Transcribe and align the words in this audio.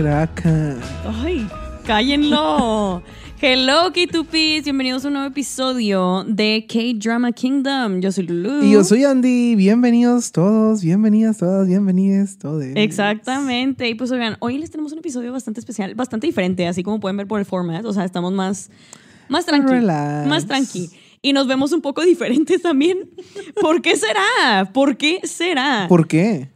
Kraken. 0.00 0.80
Ay, 1.04 1.46
cállenlo. 1.84 3.02
Hello, 3.42 3.92
K2Ps. 3.92 4.64
Bienvenidos 4.64 5.04
a 5.04 5.08
un 5.08 5.12
nuevo 5.12 5.28
episodio 5.28 6.24
de 6.26 6.64
K-Drama 6.66 7.32
Kingdom. 7.32 8.00
Yo 8.00 8.10
soy 8.10 8.26
Lulu. 8.26 8.62
Y 8.62 8.70
yo 8.70 8.82
soy 8.82 9.04
Andy. 9.04 9.56
Bienvenidos 9.56 10.32
todos, 10.32 10.82
bienvenidas 10.82 11.36
todas, 11.36 11.68
bienvenidos 11.68 12.38
todos. 12.38 12.64
Exactamente. 12.76 13.90
Y 13.90 13.94
pues 13.94 14.10
oigan, 14.10 14.38
hoy 14.40 14.56
les 14.56 14.70
tenemos 14.70 14.90
un 14.92 15.00
episodio 15.00 15.34
bastante 15.34 15.60
especial, 15.60 15.94
bastante 15.94 16.26
diferente, 16.26 16.66
así 16.66 16.82
como 16.82 16.98
pueden 16.98 17.18
ver 17.18 17.26
por 17.26 17.38
el 17.38 17.44
format. 17.44 17.84
O 17.84 17.92
sea, 17.92 18.06
estamos 18.06 18.32
más, 18.32 18.70
más 19.28 19.44
tranqui. 19.44 19.70
Relax. 19.70 20.26
Más 20.26 20.46
tranqui. 20.46 20.88
Y 21.20 21.34
nos 21.34 21.46
vemos 21.46 21.72
un 21.72 21.82
poco 21.82 22.00
diferentes 22.06 22.62
también. 22.62 23.10
¿Por 23.60 23.82
qué 23.82 23.96
será? 23.96 24.72
¿Por 24.72 24.96
qué 24.96 25.20
será? 25.24 25.84
¿Por 25.90 26.08
qué? 26.08 26.48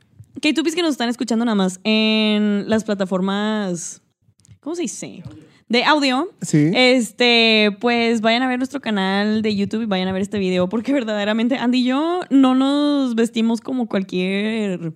K2Ps 0.44 0.74
que 0.74 0.82
nos 0.82 0.90
están 0.90 1.08
escuchando 1.08 1.46
nada 1.46 1.54
más 1.54 1.80
en 1.84 2.68
las 2.68 2.84
plataformas. 2.84 4.02
¿Cómo 4.60 4.76
se 4.76 4.82
dice? 4.82 5.22
De 5.70 5.84
audio. 5.84 6.28
Sí. 6.42 6.70
Este, 6.74 7.74
pues 7.80 8.20
vayan 8.20 8.42
a 8.42 8.48
ver 8.48 8.58
nuestro 8.58 8.82
canal 8.82 9.40
de 9.40 9.56
YouTube 9.56 9.80
y 9.80 9.86
vayan 9.86 10.06
a 10.08 10.12
ver 10.12 10.20
este 10.20 10.38
video 10.38 10.68
porque 10.68 10.92
verdaderamente 10.92 11.56
Andy 11.56 11.78
y 11.78 11.84
yo 11.84 12.20
no 12.28 12.54
nos 12.54 13.14
vestimos 13.14 13.62
como 13.62 13.88
cualquier 13.88 14.92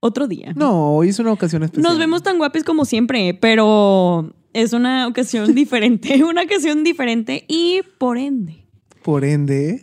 otro 0.00 0.28
día. 0.28 0.52
No, 0.54 0.94
hoy 0.96 1.08
es 1.08 1.18
una 1.18 1.32
ocasión 1.32 1.62
especial. 1.62 1.90
Nos 1.90 1.98
vemos 1.98 2.22
tan 2.22 2.36
guapos 2.36 2.62
como 2.62 2.84
siempre, 2.84 3.32
pero 3.32 4.34
es 4.52 4.74
una 4.74 5.06
ocasión 5.06 5.54
diferente, 5.54 6.22
una 6.24 6.42
ocasión 6.42 6.84
diferente 6.84 7.46
y 7.48 7.80
por 7.96 8.18
ende, 8.18 8.66
Por 9.02 9.24
ende. 9.24 9.80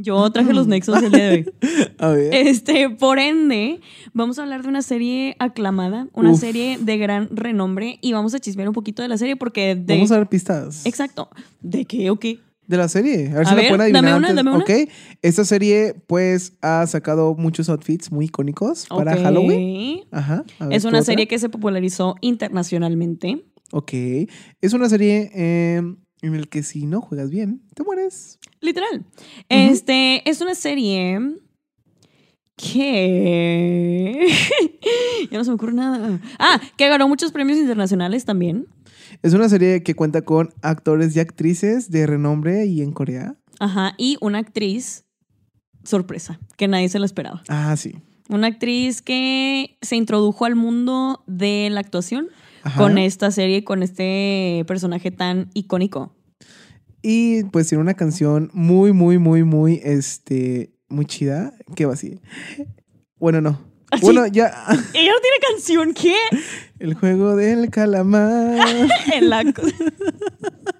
Yo 0.00 0.30
traje 0.30 0.52
los 0.54 0.66
nexos 0.66 1.02
el 1.02 1.12
día 1.12 1.28
de 1.28 1.34
hoy. 1.36 1.52
A 1.98 2.08
ver. 2.08 2.32
Este, 2.34 2.88
por 2.90 3.18
ende, 3.18 3.80
vamos 4.12 4.38
a 4.38 4.42
hablar 4.42 4.62
de 4.62 4.68
una 4.68 4.82
serie 4.82 5.36
aclamada, 5.38 6.08
una 6.14 6.30
Uf. 6.32 6.40
serie 6.40 6.78
de 6.78 6.96
gran 6.98 7.28
renombre 7.30 7.98
y 8.00 8.12
vamos 8.12 8.34
a 8.34 8.38
chismear 8.38 8.68
un 8.68 8.74
poquito 8.74 9.02
de 9.02 9.08
la 9.08 9.18
serie 9.18 9.36
porque 9.36 9.74
de 9.74 9.94
Vamos 9.94 10.12
a 10.12 10.18
ver 10.18 10.28
pistas. 10.28 10.86
Exacto. 10.86 11.28
¿De 11.60 11.84
qué 11.84 12.10
o 12.10 12.16
qué? 12.18 12.38
De 12.66 12.76
la 12.76 12.86
serie. 12.88 13.30
A 13.30 13.38
ver 13.38 13.46
A 13.46 13.50
si 13.50 13.54
ver, 13.54 13.64
la 13.64 13.68
pueden 13.70 13.80
adivinar 13.80 14.02
dame 14.04 14.16
una, 14.18 14.28
antes. 14.28 14.36
dame 14.36 14.50
una. 14.56 14.62
Ok. 14.64 14.90
Esta 15.22 15.44
serie, 15.46 15.94
pues, 16.06 16.52
ha 16.60 16.86
sacado 16.86 17.34
muchos 17.34 17.70
outfits 17.70 18.12
muy 18.12 18.26
icónicos 18.26 18.86
para 18.88 19.14
Ok. 19.14 19.22
Halloween. 19.22 20.00
Ajá. 20.10 20.44
A 20.58 20.66
ver, 20.66 20.76
Es 20.76 20.82
¿qué 20.82 20.88
una 20.88 20.98
otra? 20.98 21.06
serie 21.06 21.26
que 21.26 21.38
se 21.38 21.48
popularizó 21.48 22.16
internacionalmente. 22.20 23.42
Ok. 23.72 23.92
Es 24.60 24.72
una 24.74 24.88
serie 24.90 25.30
eh, 25.34 25.82
en 26.22 26.40
la 26.40 26.46
que 26.46 26.62
si 26.62 26.86
no 26.86 27.00
juegas 27.00 27.30
bien, 27.30 27.62
te 27.74 27.82
mueres. 27.82 28.38
Literal. 28.60 29.04
Este 29.48 30.28
es 30.28 30.40
una 30.40 30.54
serie 30.54 31.20
que. 32.56 34.28
ya 35.30 35.38
no 35.38 35.44
se 35.44 35.50
me 35.50 35.54
ocurre 35.54 35.74
nada. 35.74 36.20
Ah, 36.38 36.60
que 36.76 36.88
ganó 36.88 37.08
muchos 37.08 37.32
premios 37.32 37.58
internacionales 37.58 38.24
también. 38.24 38.66
Es 39.22 39.34
una 39.34 39.48
serie 39.48 39.82
que 39.82 39.94
cuenta 39.94 40.22
con 40.22 40.52
actores 40.62 41.16
y 41.16 41.20
actrices 41.20 41.90
de 41.90 42.06
renombre 42.06 42.66
y 42.66 42.82
en 42.82 42.92
Corea. 42.92 43.36
Ajá. 43.58 43.94
Y 43.96 44.16
una 44.20 44.38
actriz 44.38 45.04
sorpresa, 45.84 46.38
que 46.56 46.68
nadie 46.68 46.88
se 46.88 46.98
la 46.98 47.06
esperaba. 47.06 47.42
Ah, 47.48 47.76
sí. 47.76 47.96
Una 48.28 48.48
actriz 48.48 49.00
que 49.00 49.78
se 49.80 49.96
introdujo 49.96 50.44
al 50.44 50.54
mundo 50.54 51.24
de 51.26 51.68
la 51.70 51.80
actuación 51.80 52.28
Ajá. 52.62 52.80
con 52.80 52.98
esta 52.98 53.30
serie, 53.30 53.64
con 53.64 53.82
este 53.82 54.64
personaje 54.66 55.10
tan 55.10 55.50
icónico. 55.54 56.14
Y 57.02 57.44
pues 57.44 57.68
tiene 57.68 57.82
una 57.82 57.94
canción 57.94 58.50
muy, 58.52 58.92
muy, 58.92 59.18
muy, 59.18 59.44
muy, 59.44 59.80
este, 59.84 60.72
muy 60.88 61.06
chida. 61.06 61.52
que 61.76 61.86
va 61.86 61.94
así? 61.94 62.20
Bueno, 63.18 63.40
no. 63.40 63.60
Bueno, 64.00 64.26
ya. 64.26 64.46
Ella 64.94 65.12
no 65.12 65.20
tiene 65.20 65.38
canción, 65.50 65.94
¿qué? 65.94 66.14
El 66.78 66.94
juego 66.94 67.36
del 67.36 67.70
calamar. 67.70 68.58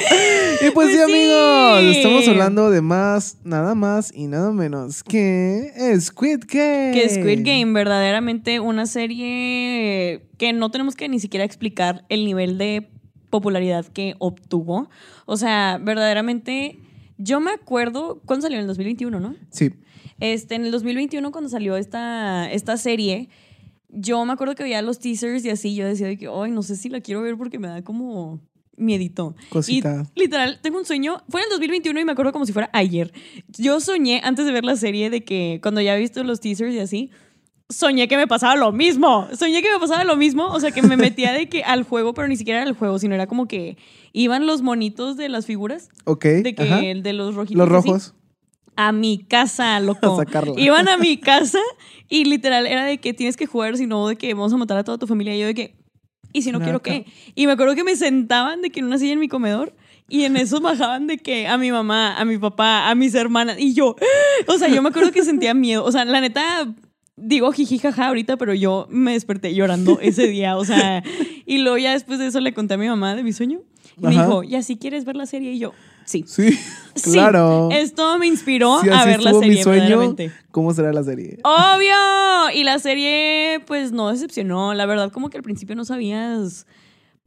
Y 0.00 0.70
pues, 0.70 0.72
Pues 0.72 0.88
sí, 0.90 0.96
sí. 0.96 1.02
amigos. 1.02 1.96
Estamos 1.96 2.28
hablando 2.28 2.70
de 2.70 2.80
más, 2.80 3.38
nada 3.44 3.74
más 3.74 4.12
y 4.14 4.26
nada 4.26 4.52
menos 4.52 5.02
que 5.02 5.72
Squid 6.00 6.40
Game. 6.48 6.92
Que 6.92 7.08
Squid 7.08 7.40
Game, 7.44 7.72
verdaderamente 7.72 8.60
una 8.60 8.86
serie 8.86 10.26
que 10.38 10.52
no 10.52 10.70
tenemos 10.70 10.96
que 10.96 11.08
ni 11.08 11.20
siquiera 11.20 11.44
explicar 11.44 12.04
el 12.08 12.24
nivel 12.24 12.58
de 12.58 12.88
popularidad 13.28 13.86
que 13.86 14.14
obtuvo. 14.18 14.88
O 15.26 15.36
sea, 15.36 15.78
verdaderamente, 15.80 16.78
yo 17.18 17.40
me 17.40 17.52
acuerdo, 17.52 18.20
¿cuándo 18.24 18.42
salió? 18.42 18.58
En 18.58 18.62
el 18.62 18.68
2021, 18.68 19.20
¿no? 19.20 19.36
Sí. 19.50 19.70
Este, 20.18 20.54
en 20.54 20.64
el 20.64 20.70
2021, 20.70 21.30
cuando 21.32 21.48
salió 21.48 21.76
esta, 21.76 22.50
esta 22.50 22.76
serie, 22.76 23.28
yo 23.88 24.24
me 24.24 24.32
acuerdo 24.32 24.54
que 24.54 24.62
veía 24.62 24.82
los 24.82 24.98
teasers 24.98 25.44
y 25.44 25.50
así, 25.50 25.74
yo 25.74 25.86
decía 25.86 26.06
de 26.06 26.16
que, 26.16 26.28
ay, 26.28 26.50
no 26.50 26.62
sé 26.62 26.76
si 26.76 26.88
la 26.88 27.00
quiero 27.00 27.22
ver 27.22 27.36
porque 27.36 27.58
me 27.58 27.68
da 27.68 27.82
como 27.82 28.40
miedito. 28.80 29.36
Cosita. 29.50 30.04
Y 30.14 30.20
literal, 30.22 30.58
tengo 30.62 30.78
un 30.78 30.84
sueño, 30.84 31.22
fue 31.28 31.40
en 31.40 31.44
el 31.46 31.50
2021 31.50 32.00
y 32.00 32.04
me 32.04 32.12
acuerdo 32.12 32.32
como 32.32 32.46
si 32.46 32.52
fuera 32.52 32.70
ayer. 32.72 33.12
Yo 33.56 33.78
soñé 33.80 34.20
antes 34.24 34.46
de 34.46 34.52
ver 34.52 34.64
la 34.64 34.76
serie 34.76 35.10
de 35.10 35.22
que 35.24 35.60
cuando 35.62 35.80
ya 35.80 35.96
he 35.96 36.00
visto 36.00 36.24
los 36.24 36.40
teasers 36.40 36.74
y 36.74 36.78
así, 36.80 37.10
soñé 37.68 38.08
que 38.08 38.16
me 38.16 38.26
pasaba 38.26 38.56
lo 38.56 38.72
mismo. 38.72 39.28
Soñé 39.36 39.62
que 39.62 39.70
me 39.72 39.78
pasaba 39.78 40.02
lo 40.04 40.16
mismo, 40.16 40.46
o 40.48 40.58
sea, 40.58 40.72
que 40.72 40.82
me 40.82 40.96
metía 40.96 41.32
de 41.32 41.48
que 41.48 41.62
al 41.62 41.84
juego, 41.84 42.14
pero 42.14 42.26
ni 42.26 42.36
siquiera 42.36 42.60
era 42.62 42.68
el 42.68 42.76
juego, 42.76 42.98
sino 42.98 43.14
era 43.14 43.26
como 43.26 43.46
que 43.46 43.76
iban 44.12 44.46
los 44.46 44.62
monitos 44.62 45.16
de 45.16 45.28
las 45.28 45.46
figuras, 45.46 45.88
Ok. 46.04 46.24
de 46.24 46.54
que 46.54 46.62
ajá. 46.64 46.80
el 46.80 47.02
de 47.02 47.12
los 47.12 47.34
rojitos. 47.36 47.68
Los 47.68 47.78
así, 47.78 47.88
rojos. 47.88 48.14
a 48.76 48.90
mi 48.92 49.18
casa, 49.18 49.78
loco. 49.80 50.20
A. 50.34 50.60
Iban 50.60 50.88
a 50.88 50.96
mi 50.96 51.18
casa 51.18 51.60
y 52.08 52.24
literal 52.24 52.66
era 52.66 52.84
de 52.86 52.98
que 52.98 53.14
tienes 53.14 53.36
que 53.36 53.46
jugar, 53.46 53.76
si 53.76 53.86
no, 53.86 54.08
de 54.08 54.16
que 54.16 54.34
vamos 54.34 54.52
a 54.52 54.56
matar 54.56 54.78
a 54.78 54.84
toda 54.84 54.98
tu 54.98 55.06
familia. 55.06 55.36
Y 55.36 55.40
yo 55.40 55.46
de 55.46 55.54
que, 55.54 55.76
¿y 56.32 56.42
si 56.42 56.52
no 56.52 56.60
quiero 56.60 56.82
qué? 56.82 57.06
Y 57.34 57.46
me 57.46 57.52
acuerdo 57.52 57.74
que 57.74 57.84
me 57.84 57.96
sentaban 57.96 58.62
de 58.62 58.70
que 58.70 58.80
en 58.80 58.86
una 58.86 58.98
silla 58.98 59.12
en 59.12 59.20
mi 59.20 59.28
comedor 59.28 59.74
y 60.08 60.24
en 60.24 60.36
eso 60.36 60.60
bajaban 60.60 61.06
de 61.06 61.18
que 61.18 61.46
a 61.46 61.56
mi 61.56 61.70
mamá, 61.70 62.18
a 62.18 62.24
mi 62.24 62.36
papá, 62.36 62.90
a 62.90 62.94
mis 62.94 63.14
hermanas. 63.14 63.56
Y 63.58 63.74
yo, 63.74 63.96
o 64.46 64.58
sea, 64.58 64.68
yo 64.68 64.82
me 64.82 64.88
acuerdo 64.88 65.12
que 65.12 65.24
sentía 65.24 65.54
miedo. 65.54 65.84
O 65.84 65.92
sea, 65.92 66.04
la 66.04 66.20
neta, 66.20 66.74
digo 67.16 67.52
jiji 67.52 67.78
jaja 67.78 68.08
ahorita, 68.08 68.36
pero 68.36 68.52
yo 68.52 68.86
me 68.90 69.12
desperté 69.12 69.54
llorando 69.54 69.98
ese 70.02 70.26
día. 70.26 70.56
O 70.56 70.64
sea, 70.64 71.02
y 71.46 71.58
luego 71.58 71.78
ya 71.78 71.92
después 71.92 72.18
de 72.18 72.26
eso 72.26 72.40
le 72.40 72.52
conté 72.52 72.74
a 72.74 72.76
mi 72.76 72.88
mamá 72.88 73.14
de 73.14 73.22
mi 73.22 73.32
sueño. 73.32 73.60
Y 73.96 74.06
me 74.06 74.10
dijo, 74.10 74.42
¿y 74.42 74.56
así 74.56 74.76
quieres 74.76 75.04
ver 75.04 75.16
la 75.16 75.26
serie? 75.26 75.52
Y 75.52 75.58
yo, 75.58 75.72
sí. 76.10 76.24
Sí. 76.26 76.58
Sí, 76.96 77.12
claro. 77.12 77.68
esto 77.70 78.18
me 78.18 78.26
inspiró 78.26 78.74
a 78.92 79.04
ver 79.04 79.22
la 79.22 79.32
serie, 79.32 79.48
mi 79.50 79.62
sueño. 79.62 80.16
¿cómo 80.50 80.74
será 80.74 80.92
la 80.92 81.02
serie? 81.04 81.38
¡Obvio! 81.44 81.94
Y 82.54 82.64
la 82.64 82.78
serie, 82.80 83.60
pues, 83.66 83.92
no 83.92 84.08
decepcionó. 84.10 84.74
La 84.74 84.86
verdad, 84.86 85.12
como 85.12 85.30
que 85.30 85.36
al 85.38 85.42
principio 85.44 85.76
no 85.76 85.84
sabías 85.84 86.66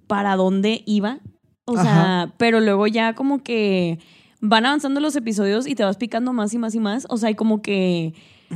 para 0.07 0.35
dónde 0.35 0.83
iba. 0.85 1.19
O 1.65 1.75
sea, 1.81 2.33
pero 2.37 2.59
luego 2.59 2.87
ya 2.87 3.15
como 3.15 3.41
que 3.41 3.99
van 4.41 4.65
avanzando 4.65 4.99
los 4.99 5.15
episodios 5.15 5.65
y 5.65 5.75
te 5.75 5.85
vas 5.85 5.95
picando 5.95 6.33
más 6.33 6.53
y 6.53 6.57
más 6.57 6.75
y 6.75 6.79
más. 6.79 7.05
O 7.09 7.17
sea, 7.17 7.29
y 7.29 7.35
como 7.35 7.61
que, 7.61 8.13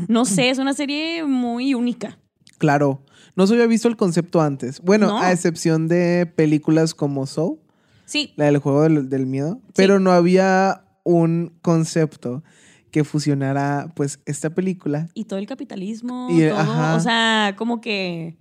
no 0.09 0.25
sé, 0.25 0.49
es 0.49 0.57
una 0.59 0.73
serie 0.73 1.23
muy 1.23 1.73
única. 1.73 2.19
Claro. 2.57 3.01
No 3.37 3.47
se 3.47 3.53
había 3.53 3.67
visto 3.67 3.87
el 3.87 3.95
concepto 3.95 4.41
antes. 4.41 4.81
Bueno, 4.81 5.07
No. 5.07 5.19
a 5.19 5.31
excepción 5.31 5.87
de 5.87 6.25
películas 6.25 6.93
como 6.93 7.25
Soul, 7.27 7.59
Sí, 8.07 8.33
la 8.37 8.45
del 8.45 8.57
juego 8.57 8.81
del, 8.83 9.09
del 9.09 9.25
miedo, 9.27 9.61
pero 9.75 9.99
no 9.99 10.11
había 10.11 10.85
un 11.03 11.53
concepto 11.61 12.43
que 12.89 13.03
fusionara 13.03 13.91
pues 13.95 14.19
esta 14.25 14.49
película. 14.49 15.09
y 15.13 15.25
todo 15.25 15.37
el 15.39 15.45
capitalismo, 15.45 16.27
Y, 16.31 16.47
todo. 16.47 16.57
ajá. 16.57 16.95
O 16.95 16.99
sea, 17.01 17.53
como 17.57 17.79
que, 17.81 18.37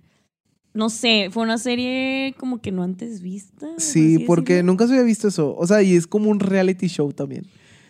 no 0.73 0.89
sé, 0.89 1.27
fue 1.31 1.43
una 1.43 1.57
serie 1.57 2.33
como 2.39 2.61
que 2.61 2.71
no 2.71 2.81
antes 2.83 3.21
vista. 3.21 3.67
Sí, 3.77 4.19
porque 4.19 4.53
decirlo. 4.55 4.71
nunca 4.71 4.87
se 4.87 4.93
había 4.93 5.03
visto 5.05 5.27
eso. 5.27 5.55
O 5.55 5.67
sea, 5.67 5.81
y 5.83 5.95
es 5.95 6.07
como 6.07 6.29
un 6.29 6.39
reality 6.39 6.87
show 6.87 7.11
también, 7.11 7.45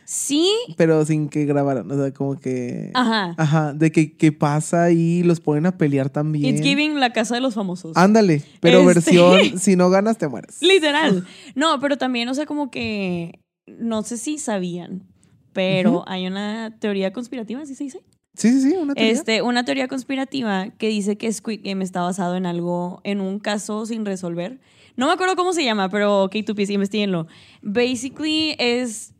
Sí, 0.09 0.49
pero 0.77 1.05
sin 1.05 1.27
que 1.27 1.43
grabaran. 1.43 1.91
O 1.91 1.95
sea, 2.01 2.13
como 2.13 2.39
que... 2.39 2.91
ajá. 2.93 3.35
Ajá, 3.37 3.73
de 3.73 3.91
que, 3.91 4.15
que 4.15 4.31
pasa 4.31 4.89
y 4.91 5.21
los 5.23 5.41
ponen 5.41 5.65
a 5.65 5.77
pelear 5.77 6.09
también. 6.09 6.55
It's 6.55 6.63
giving 6.63 6.97
la 6.97 7.11
casa 7.11 7.35
de 7.35 7.41
los 7.41 7.55
famosos. 7.55 7.91
Ándale, 7.97 8.41
pero 8.61 8.89
Este- 8.89 9.11
versión, 9.11 9.59
si 9.59 9.75
no 9.75 9.89
ganas 9.89 10.17
te 10.17 10.29
mueres. 10.29 10.61
Literal. 10.61 11.27
No, 11.55 11.81
pero 11.81 11.97
también, 11.97 12.29
o 12.29 12.33
sea, 12.33 12.45
como 12.45 12.71
que 12.71 13.41
no 13.67 14.01
sé 14.03 14.15
si 14.15 14.37
sabían, 14.37 15.03
pero 15.51 16.05
hay 16.07 16.25
una 16.25 16.77
teoría 16.79 17.11
conspirativa, 17.11 17.65
¿sí 17.65 17.75
se 17.75 17.83
dice? 17.83 17.99
Sí, 18.37 18.49
sí, 18.51 18.61
sí, 18.61 18.77
una 18.77 18.93
teoría. 18.93 19.11
Este, 19.11 19.41
una 19.41 19.65
teoría 19.65 19.89
conspirativa 19.89 20.69
que 20.77 20.87
dice 20.87 21.17
que 21.17 21.33
Squid 21.33 21.61
Game 21.65 21.83
está 21.83 22.01
basado 22.01 22.37
en 22.37 22.45
algo, 22.45 23.01
en 23.03 23.19
un 23.19 23.39
caso 23.39 23.85
sin 23.85 24.05
resolver. 24.05 24.59
No 24.95 25.07
me 25.07 25.11
acuerdo 25.11 25.35
cómo 25.35 25.51
se 25.51 25.65
llama, 25.65 25.89
pero 25.89 26.29
K2P, 26.29 26.69
investiguenlo. 26.69 27.27
Basically 27.61 28.55
es, 28.57 29.13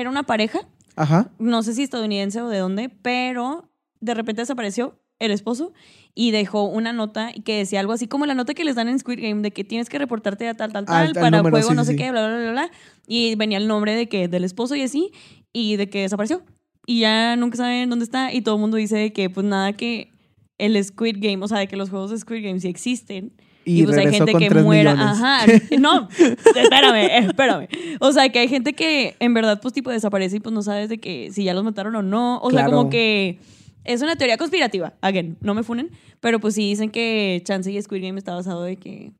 era 0.00 0.10
una 0.10 0.22
pareja, 0.24 0.60
Ajá. 0.96 1.30
no 1.38 1.62
sé 1.62 1.74
si 1.74 1.82
estadounidense 1.82 2.40
o 2.40 2.48
de 2.48 2.58
dónde, 2.58 2.88
pero 2.88 3.70
de 4.00 4.14
repente 4.14 4.42
desapareció 4.42 4.98
el 5.18 5.32
esposo 5.32 5.72
y 6.14 6.30
dejó 6.30 6.64
una 6.64 6.92
nota 6.92 7.32
que 7.44 7.58
decía 7.58 7.80
algo 7.80 7.92
así 7.92 8.06
como 8.06 8.26
la 8.26 8.34
nota 8.34 8.54
que 8.54 8.64
les 8.64 8.76
dan 8.76 8.88
en 8.88 8.98
Squid 8.98 9.20
Game 9.20 9.42
de 9.42 9.50
que 9.50 9.64
tienes 9.64 9.88
que 9.88 9.98
reportarte 9.98 10.48
a 10.48 10.54
tal, 10.54 10.72
tal, 10.72 10.84
Ah, 10.86 11.04
tal 11.04 11.12
para 11.14 11.38
número, 11.38 11.50
juego, 11.56 11.70
sí, 11.70 11.74
no 11.74 11.84
sí, 11.84 11.92
sé 11.92 11.96
qué, 11.96 12.10
bla, 12.10 12.26
bla, 12.28 12.38
bla, 12.38 12.50
bla. 12.52 12.70
Y 13.06 13.34
venía 13.34 13.58
el 13.58 13.66
nombre 13.66 13.94
de 13.94 14.08
que 14.08 14.28
del 14.28 14.44
esposo 14.44 14.74
y 14.76 14.82
así, 14.82 15.10
y 15.52 15.76
de 15.76 15.88
que 15.90 16.02
desapareció. 16.02 16.42
Y 16.86 17.00
ya 17.00 17.36
nunca 17.36 17.56
saben 17.56 17.90
dónde 17.90 18.04
está 18.04 18.32
y 18.32 18.40
todo 18.42 18.54
el 18.54 18.60
mundo 18.60 18.76
dice 18.76 18.96
de 18.96 19.12
que 19.12 19.28
pues 19.28 19.44
nada 19.44 19.72
que 19.72 20.12
el 20.58 20.82
Squid 20.82 21.16
Game, 21.20 21.44
o 21.44 21.48
sea, 21.48 21.58
de 21.58 21.68
que 21.68 21.76
los 21.76 21.90
juegos 21.90 22.10
de 22.10 22.18
Squid 22.18 22.44
Game 22.44 22.60
sí 22.60 22.68
existen. 22.68 23.32
Y, 23.68 23.84
pues 23.84 23.98
hay 23.98 24.12
gente 24.12 24.32
que 24.32 24.48
3 24.48 24.64
muera. 24.64 24.94
millones. 24.94 25.16
Ajá. 25.22 25.46
No, 25.78 26.08
espérame, 26.10 27.26
espérame. 27.28 27.68
O 28.00 28.12
sea, 28.12 28.28
que 28.30 28.38
hay 28.38 28.48
gente 28.48 28.72
que 28.72 29.14
en 29.20 29.34
verdad, 29.34 29.60
pues, 29.60 29.74
tipo, 29.74 29.90
desaparece 29.90 30.36
y 30.36 30.40
pues 30.40 30.52
no 30.54 30.62
sabes 30.62 30.88
de 30.88 30.98
que 30.98 31.30
si 31.32 31.44
ya 31.44 31.54
los 31.54 31.64
mataron 31.64 31.94
o 31.96 32.02
no. 32.02 32.38
O 32.40 32.50
sea, 32.50 32.66
como 32.66 32.88
que 32.88 33.38
es 33.84 34.02
una 34.02 34.16
teoría 34.16 34.36
conspirativa. 34.36 34.94
Again, 35.00 35.36
no 35.40 35.54
me 35.54 35.62
funen. 35.62 35.90
Pero 36.20 36.40
pues 36.40 36.54
sí 36.54 36.68
dicen 36.68 36.90
que 36.90 37.40
Chance 37.44 37.70
y 37.70 37.80
Squid 37.80 38.02
Game 38.02 38.18
está 38.18 38.34
basado 38.34 38.62
de 38.62 38.76
que. 38.76 39.12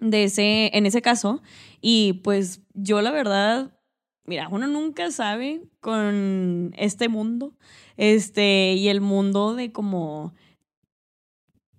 De 0.00 0.24
ese, 0.24 0.70
en 0.76 0.86
ese 0.86 1.02
caso. 1.02 1.42
Y 1.80 2.14
pues 2.24 2.60
yo, 2.74 3.02
la 3.02 3.10
verdad. 3.10 3.70
Mira, 4.26 4.48
uno 4.48 4.66
nunca 4.66 5.10
sabe 5.10 5.62
con 5.80 6.72
este 6.76 7.08
mundo. 7.08 7.52
Este, 7.96 8.72
y 8.74 8.88
el 8.88 9.00
mundo 9.00 9.54
de 9.54 9.72
como. 9.72 10.34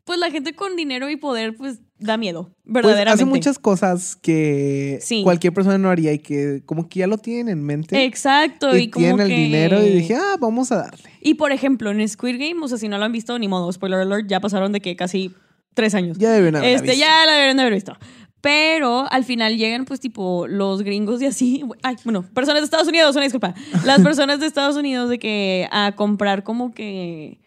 Pues 0.06 0.20
la 0.20 0.30
gente 0.32 0.54
con 0.54 0.76
dinero 0.76 1.10
y 1.10 1.16
poder, 1.18 1.56
pues 1.58 1.80
da 1.98 2.16
miedo, 2.16 2.52
Pues 2.64 2.74
verdaderamente. 2.86 3.12
hace 3.12 3.26
muchas 3.26 3.58
cosas 3.60 4.16
que 4.16 5.00
Sí. 5.02 5.24
cualquier 5.24 5.52
persona 5.54 5.78
no 5.80 5.90
haría 5.90 6.14
y 6.14 6.20
que 6.20 6.62
como 6.66 6.88
que 6.88 7.00
ya 7.00 7.08
lo 7.08 7.18
tienen 7.18 7.50
en 7.50 7.64
mente. 7.64 8.04
Exacto. 8.06 8.76
y 8.78 8.84
Y, 8.84 8.90
como 8.90 9.04
tienen 9.04 9.22
el 9.22 9.36
dinero 9.36 9.84
y 9.84 9.90
dije, 9.90 10.16
ah, 10.16 10.36
vamos 10.40 10.72
a 10.72 10.78
darle. 10.78 11.10
Y 11.22 11.34
por 11.34 11.52
ejemplo, 11.52 11.90
en 11.92 12.08
Squid 12.08 12.38
Game, 12.40 12.64
o 12.64 12.68
sea, 12.68 12.78
si 12.78 12.88
no 12.88 12.98
lo 13.00 13.06
han 13.06 13.12
visto, 13.12 13.38
ni 13.40 13.48
modo, 13.48 13.72
spoiler 13.74 14.00
alert, 14.02 14.28
ya 14.30 14.40
pasaron 14.40 14.72
de 14.72 14.80
que 14.80 14.96
casi 14.96 15.32
tres 15.74 15.96
años. 15.96 16.18
Ya 16.20 16.32
deben 16.32 16.56
haberla 16.56 16.76
este, 16.76 16.92
visto. 16.92 17.00
ya 17.06 17.26
la 17.26 17.34
deberían 17.34 17.58
de 17.58 17.64
haber 17.64 17.74
visto. 17.74 17.98
Pero 18.42 19.12
al 19.12 19.24
final 19.24 19.58
llegan, 19.58 19.86
pues, 19.86 20.00
tipo, 20.00 20.46
los 20.48 20.84
gringos 20.84 21.20
y 21.20 21.26
así. 21.26 21.64
Ay, 21.82 21.96
bueno, 22.04 22.22
personas 22.34 22.62
de 22.62 22.66
Estados 22.66 22.88
Unidos, 22.88 23.16
una 23.16 23.24
disculpa. 23.24 23.56
Las 23.86 24.02
personas 24.04 24.40
de 24.40 24.46
Estados 24.46 24.76
Unidos 24.76 25.10
de 25.10 25.18
que 25.18 25.68
a 25.72 25.94
comprar 25.96 26.44
como 26.44 26.72
que 26.72 27.40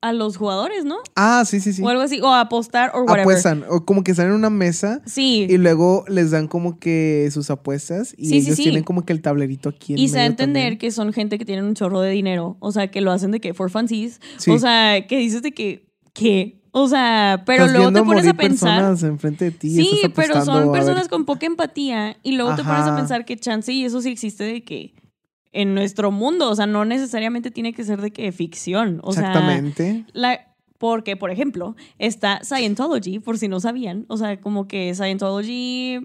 a 0.00 0.12
los 0.12 0.36
jugadores, 0.36 0.84
¿no? 0.84 0.96
Ah, 1.16 1.44
sí, 1.46 1.60
sí, 1.60 1.72
sí. 1.72 1.82
O 1.82 1.88
algo 1.88 2.02
así, 2.02 2.20
o 2.20 2.28
a 2.28 2.40
apostar 2.42 2.92
o 2.94 3.00
whatever. 3.00 3.20
Apuestan, 3.22 3.64
o 3.68 3.84
como 3.84 4.04
que 4.04 4.12
están 4.12 4.26
en 4.28 4.32
una 4.34 4.50
mesa 4.50 5.00
Sí. 5.06 5.46
y 5.50 5.56
luego 5.58 6.04
les 6.08 6.30
dan 6.30 6.46
como 6.48 6.78
que 6.78 7.28
sus 7.32 7.50
apuestas 7.50 8.14
y 8.16 8.28
Sí, 8.28 8.36
ellos 8.38 8.56
sí. 8.56 8.62
tienen 8.64 8.84
como 8.84 9.04
que 9.04 9.12
el 9.12 9.20
tablerito 9.22 9.68
aquí 9.70 9.94
en 9.94 9.98
Y 9.98 10.08
se 10.08 10.16
da 10.18 10.22
a 10.22 10.26
entender 10.26 10.62
también. 10.62 10.78
que 10.78 10.90
son 10.92 11.12
gente 11.12 11.36
que 11.38 11.44
tienen 11.44 11.64
un 11.64 11.74
chorro 11.74 12.00
de 12.00 12.10
dinero. 12.12 12.56
O 12.60 12.70
sea, 12.72 12.90
que 12.90 13.00
lo 13.00 13.10
hacen 13.12 13.30
de 13.32 13.40
que 13.40 13.54
for 13.54 13.70
funsies. 13.70 14.20
Sí. 14.36 14.50
O 14.52 14.58
sea, 14.58 15.06
que 15.06 15.18
dices 15.18 15.42
de 15.42 15.52
que, 15.52 15.88
¿qué? 16.12 16.60
O 16.70 16.86
sea, 16.86 17.42
pero 17.46 17.64
Estás 17.64 17.76
luego 17.76 17.92
te 17.92 17.98
pones 18.04 18.24
a 18.24 18.26
morir 18.34 18.36
pensar. 18.36 18.78
personas 18.80 19.02
enfrente 19.02 19.46
de 19.46 19.50
ti. 19.50 19.70
Sí, 19.74 20.00
pero 20.14 20.44
son 20.44 20.68
a 20.68 20.72
personas 20.72 21.08
con 21.08 21.24
poca 21.24 21.46
empatía. 21.46 22.16
Y 22.22 22.32
luego 22.32 22.54
te 22.54 22.62
pones 22.62 22.82
a 22.82 22.94
pensar 22.94 23.24
que 23.24 23.36
chance 23.36 23.72
y 23.72 23.84
eso 23.84 24.00
sí 24.00 24.10
existe 24.10 24.44
de 24.44 24.62
que 24.62 24.94
en 25.52 25.74
nuestro 25.74 26.10
mundo. 26.10 26.50
O 26.50 26.54
sea, 26.54 26.66
no 26.66 26.84
necesariamente 26.84 27.50
tiene 27.50 27.72
que 27.72 27.84
ser 27.84 28.00
de 28.00 28.10
que 28.10 28.30
ficción. 28.32 29.00
O 29.02 29.12
sea, 29.12 29.28
Exactamente. 29.28 30.04
la, 30.12 30.54
porque, 30.78 31.16
por 31.16 31.30
ejemplo, 31.30 31.74
está 31.98 32.40
Scientology, 32.44 33.18
por 33.18 33.38
si 33.38 33.48
no 33.48 33.60
sabían. 33.60 34.04
O 34.08 34.16
sea, 34.16 34.40
como 34.40 34.68
que 34.68 34.94
Scientology. 34.94 36.00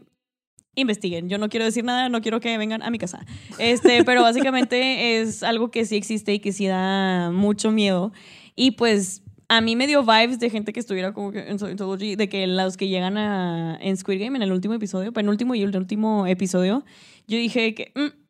Investiguen. 0.75 1.29
Yo 1.29 1.37
no 1.37 1.49
quiero 1.49 1.65
decir 1.65 1.83
nada, 1.83 2.09
no 2.09 2.21
quiero 2.21 2.39
que 2.39 2.57
vengan 2.57 2.81
a 2.81 2.89
mi 2.89 2.97
casa. 2.97 3.23
Este, 3.59 4.03
pero 4.05 4.23
básicamente 4.23 5.21
es 5.21 5.43
algo 5.43 5.69
que 5.69 5.85
sí 5.85 5.95
existe 5.95 6.33
y 6.33 6.39
que 6.39 6.51
sí 6.51 6.65
da 6.65 7.29
mucho 7.31 7.69
miedo. 7.69 8.11
Y 8.55 8.71
pues 8.71 9.21
a 9.49 9.61
mí 9.61 9.75
me 9.75 9.85
dio 9.85 10.01
vibes 10.01 10.39
de 10.39 10.49
gente 10.49 10.73
que 10.73 10.79
estuviera 10.79 11.13
como 11.13 11.31
que 11.31 11.47
en 11.47 11.59
Scientology, 11.59 12.15
de 12.15 12.27
que 12.27 12.47
los 12.47 12.75
que 12.75 12.87
llegan 12.87 13.19
a, 13.19 13.77
en 13.81 13.95
Squid 13.97 14.19
Game, 14.19 14.35
en 14.35 14.41
el 14.41 14.51
último 14.51 14.73
episodio, 14.73 15.13
penúltimo 15.13 15.53
y 15.53 15.61
el 15.61 15.77
último 15.77 16.25
episodio, 16.25 16.83
yo 17.27 17.37
dije 17.37 17.75
que 17.75 17.91
"Mm, 17.93 18.22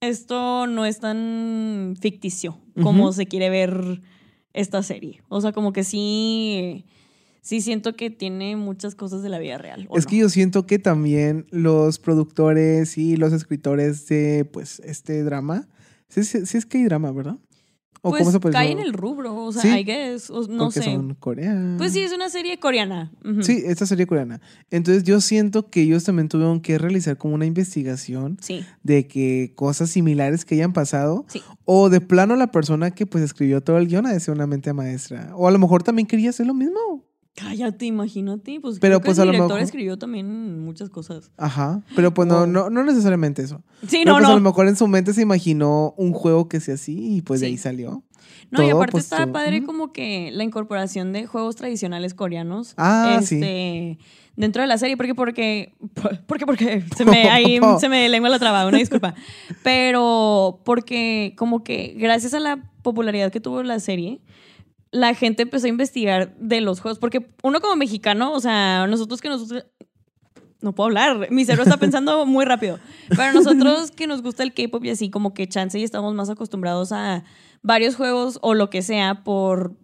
esto 0.00 0.66
no 0.66 0.84
es 0.84 1.00
tan 1.00 1.96
ficticio 2.00 2.58
como 2.82 3.12
se 3.12 3.26
quiere 3.26 3.48
ver 3.50 4.02
esta 4.52 4.82
serie. 4.82 5.22
O 5.28 5.40
sea, 5.40 5.52
como 5.52 5.72
que 5.72 5.82
sí, 5.84 6.84
sí 7.40 7.60
siento 7.60 7.94
que 7.96 8.10
tiene 8.10 8.56
muchas 8.56 8.94
cosas 8.94 9.22
de 9.22 9.28
la 9.30 9.38
vida 9.38 9.56
real. 9.58 9.86
¿o 9.88 9.96
Es 9.96 10.04
no? 10.04 10.10
que 10.10 10.16
yo 10.18 10.28
siento 10.28 10.66
que 10.66 10.78
también 10.78 11.46
los 11.50 11.98
productores 11.98 12.98
y 12.98 13.16
los 13.16 13.32
escritores 13.32 14.06
de 14.08 14.44
pues 14.44 14.80
este 14.84 15.22
drama, 15.24 15.68
sí, 16.08 16.24
sí- 16.24 16.44
sí 16.46 16.58
es 16.58 16.66
que 16.66 16.78
hay 16.78 16.84
drama, 16.84 17.12
¿verdad? 17.12 17.38
¿O 18.02 18.10
pues 18.10 18.20
cómo 18.20 18.30
se 18.32 18.40
puede 18.40 18.52
cae 18.52 18.70
en 18.70 18.78
el 18.78 18.92
rubro, 18.92 19.34
o 19.34 19.52
sea, 19.52 19.62
Sí. 19.62 19.68
I 19.68 19.84
guess, 19.84 20.30
o 20.30 20.46
no 20.48 20.64
Porque 20.66 20.80
sé. 20.80 20.92
son. 20.94 21.16
Pues 21.78 21.92
sí, 21.92 22.00
es 22.02 22.12
una 22.12 22.28
serie 22.28 22.58
coreana. 22.60 23.10
Ujú. 23.24 23.42
Sí, 23.42 23.62
esta 23.64 23.86
serie 23.86 24.06
coreana. 24.06 24.40
Entonces 24.70 25.02
yo 25.04 25.20
siento 25.20 25.70
que 25.70 25.82
ellos 25.82 26.04
también 26.04 26.28
tuvieron 26.28 26.60
que 26.60 26.78
realizar 26.78 27.16
como 27.16 27.34
una 27.34 27.46
investigación 27.46 28.36
Sí, 28.40 28.64
de 28.82 29.06
que 29.08 29.52
cosas 29.56 29.90
similares 29.90 30.44
que 30.44 30.54
hayan 30.56 30.72
pasado 30.72 31.24
sí. 31.28 31.42
o 31.64 31.88
de 31.90 32.00
plano 32.00 32.36
la 32.36 32.50
persona 32.52 32.90
que 32.92 33.06
pues 33.06 33.24
escribió 33.24 33.60
todo 33.62 33.78
el 33.78 33.88
guion 33.88 34.06
ha 34.06 34.12
de 34.12 34.20
ser 34.20 34.34
una 34.34 34.46
mente 34.46 34.72
maestra 34.72 35.30
o 35.34 35.48
a 35.48 35.50
lo 35.50 35.58
mejor 35.58 35.82
también 35.82 36.06
quería 36.06 36.30
hacer 36.30 36.46
lo 36.46 36.54
mismo. 36.54 37.04
Cállate, 37.36 37.84
imagínate. 37.86 38.58
Pues 38.60 38.78
Pero, 38.80 38.94
creo 38.94 39.00
que 39.00 39.04
pues, 39.06 39.18
el 39.18 39.22
a 39.22 39.26
lo 39.26 39.32
director 39.32 39.48
mejor- 39.56 39.62
escribió 39.64 39.98
también 39.98 40.58
muchas 40.60 40.88
cosas. 40.90 41.30
Ajá, 41.36 41.82
pero 41.94 42.12
pues 42.12 42.26
no, 42.26 42.46
no, 42.46 42.70
no 42.70 42.82
necesariamente 42.82 43.42
eso. 43.42 43.62
Sí, 43.86 44.00
Pero 44.04 44.12
no, 44.12 44.18
pues 44.18 44.24
a 44.26 44.32
lo 44.32 44.40
no. 44.40 44.50
mejor 44.50 44.66
en 44.68 44.76
su 44.76 44.88
mente 44.88 45.12
se 45.12 45.22
imaginó 45.22 45.94
un 45.98 46.12
juego 46.12 46.48
que 46.48 46.60
sea 46.60 46.74
así 46.74 47.16
y 47.16 47.22
pues 47.22 47.40
de 47.40 47.46
ahí 47.46 47.58
salió. 47.58 48.02
No, 48.50 48.62
y 48.62 48.70
aparte 48.70 48.92
pues, 48.92 49.08
todo. 49.08 49.30
padre 49.32 49.64
como 49.64 49.92
que 49.92 50.30
la 50.32 50.44
incorporación 50.44 51.12
de 51.12 51.26
juegos 51.26 51.56
tradicionales 51.56 52.14
coreanos. 52.14 52.74
Ah, 52.76 53.20
sí. 53.22 53.34
este, 53.36 53.98
Dentro 54.36 54.60
de 54.62 54.68
la 54.68 54.76
serie, 54.76 54.96
porque, 54.98 55.14
porque, 55.14 55.74
porque, 56.26 56.46
porque, 56.46 56.84
se 56.96 57.04
me, 57.04 57.28
ahí 57.30 57.58
se 57.80 57.88
me 57.88 58.08
lengua 58.08 58.28
la 58.30 58.38
traba, 58.38 58.66
una 58.66 58.78
disculpa. 58.78 59.14
Pero 59.62 60.60
porque 60.64 61.34
como 61.36 61.64
que 61.64 61.94
gracias 61.98 62.32
a 62.34 62.40
la 62.40 62.62
popularidad 62.82 63.30
que 63.32 63.40
tuvo 63.40 63.62
la 63.62 63.80
serie, 63.80 64.20
la 64.90 65.14
gente 65.14 65.42
empezó 65.42 65.66
a 65.66 65.70
investigar 65.70 66.34
de 66.38 66.60
los 66.60 66.80
juegos, 66.80 66.98
porque 66.98 67.28
uno 67.42 67.60
como 67.60 67.76
mexicano, 67.76 68.32
o 68.32 68.40
sea, 68.40 68.86
nosotros 68.86 69.20
que 69.20 69.28
nos 69.28 69.52
no 70.60 70.74
puedo 70.74 70.86
hablar, 70.86 71.30
mi 71.30 71.44
cerebro 71.44 71.64
está 71.64 71.76
pensando 71.80 72.24
muy 72.26 72.44
rápido. 72.44 72.78
Pero 73.10 73.32
nosotros 73.32 73.90
que 73.90 74.06
nos 74.06 74.22
gusta 74.22 74.42
el 74.42 74.54
K-pop 74.54 74.84
y 74.84 74.90
así, 74.90 75.10
como 75.10 75.34
que 75.34 75.48
chance 75.48 75.78
y 75.78 75.84
estamos 75.84 76.14
más 76.14 76.30
acostumbrados 76.30 76.92
a 76.92 77.24
varios 77.62 77.96
juegos 77.96 78.38
o 78.42 78.54
lo 78.54 78.70
que 78.70 78.82
sea 78.82 79.22
por 79.22 79.74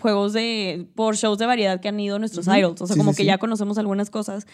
juegos 0.00 0.32
de, 0.32 0.88
por 0.96 1.16
shows 1.16 1.38
de 1.38 1.46
variedad 1.46 1.80
que 1.80 1.88
han 1.88 2.00
ido 2.00 2.18
nuestros 2.18 2.46
idols. 2.48 2.80
O 2.80 2.86
sea, 2.86 2.94
Sí, 2.94 2.98
como 2.98 3.12
sí, 3.12 3.18
que 3.18 3.22
sí. 3.22 3.26
ya 3.26 3.38
conocemos 3.38 3.78
algunas 3.78 4.10
cosas. 4.10 4.46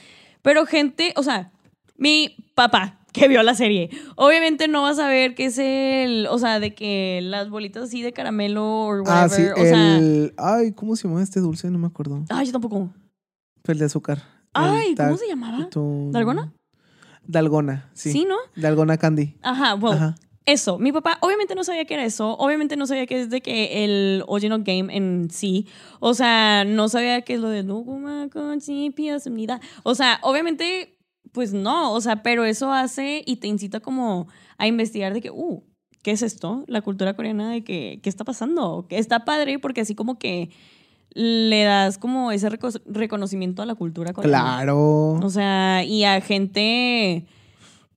Pero 0.43 0.66
gente, 0.66 1.14
o 1.16 1.22
sea, 1.22 1.52
mi 1.96 2.37
papá 2.54 3.00
que 3.18 3.28
vio 3.28 3.42
la 3.42 3.54
serie, 3.54 3.90
obviamente 4.16 4.68
no 4.68 4.82
va 4.82 4.90
a 4.90 4.94
saber 4.94 5.34
qué 5.34 5.46
es 5.46 5.58
el, 5.58 6.26
o 6.30 6.38
sea, 6.38 6.60
de 6.60 6.74
que 6.74 7.20
las 7.22 7.50
bolitas 7.50 7.84
así 7.84 8.02
de 8.02 8.12
caramelo 8.12 8.64
o 8.64 8.88
whatever. 9.02 9.12
Ah, 9.12 9.28
sí, 9.28 9.42
o 9.42 9.64
sea. 9.64 10.00
Ay, 10.36 10.72
¿cómo 10.72 10.96
se 10.96 11.08
llama 11.08 11.22
este 11.22 11.40
dulce? 11.40 11.70
No 11.70 11.78
me 11.78 11.87
acuerdo. 11.87 12.25
ay, 12.30 12.46
yo 12.46 12.52
tampoco. 12.52 12.90
El 13.64 13.78
de 13.78 13.84
azúcar. 13.84 14.22
Ay, 14.54 14.94
¿cómo 14.94 15.16
se 15.16 15.28
llamaba? 15.28 15.68
¿Dalgona? 16.10 16.52
Dalgona, 17.26 17.90
sí. 17.92 18.12
Sí, 18.12 18.25
¿no? 18.26 18.37
Dalgona 18.56 18.96
Candy. 18.96 19.37
Ajá, 19.42 19.75
bueno. 19.75 20.14
Eso, 20.46 20.78
mi 20.78 20.92
papá 20.92 21.18
obviamente 21.20 21.54
no 21.54 21.62
sabía 21.62 21.84
que 21.84 21.92
era 21.92 22.06
eso, 22.06 22.32
obviamente 22.38 22.75
no 22.76 22.87
sabía 22.87 23.04
que 23.04 23.20
es 23.20 23.28
de 23.28 23.42
que 23.42 23.84
el 23.84 24.25
original 24.26 24.62
game 24.62 24.96
en 24.96 25.28
sí, 25.30 25.66
o 26.00 26.14
sea, 26.14 26.64
no 26.64 26.88
sabía 26.88 27.20
que 27.20 27.34
es 27.34 27.40
lo 27.40 27.50
de 27.50 27.62
no 27.64 27.84
con 28.32 28.58
chipias 28.58 29.26
unida. 29.26 29.60
O 29.82 29.94
sea, 29.94 30.18
obviamente, 30.22 30.98
pues 31.32 31.52
no, 31.52 31.92
o 31.92 32.00
sea, 32.00 32.23
pero 32.23 32.44
eso 32.44 32.73
hace 32.73 33.23
y 33.26 33.37
te 33.37 33.47
incita 33.49 33.80
como 33.80 34.28
a 34.56 34.66
investigar 34.66 35.12
de 35.14 35.20
que, 35.20 35.30
uh, 35.30 35.62
¿qué 36.02 36.12
es 36.12 36.23
esto? 36.23 36.64
La 36.66 36.80
cultura 36.82 37.14
coreana 37.14 37.50
de 37.50 37.64
que, 37.64 38.00
¿qué 38.02 38.08
está 38.08 38.25
pasando? 38.25 38.87
Que 38.88 38.99
está 38.99 39.25
padre 39.25 39.58
porque 39.58 39.80
así 39.82 39.94
como 39.94 40.18
que 40.18 40.50
le 41.14 41.64
das 41.64 41.99
como 41.99 42.30
ese 42.32 42.49
reco- 42.50 42.80
reconocimiento 42.87 43.62
a 43.62 43.66
la 43.66 43.75
cultura 43.75 44.12
coreana. 44.12 44.38
Claro. 44.42 45.12
O 45.14 45.30
sea, 45.30 45.82
y 45.85 46.04
a 46.04 46.20
gente 46.20 47.26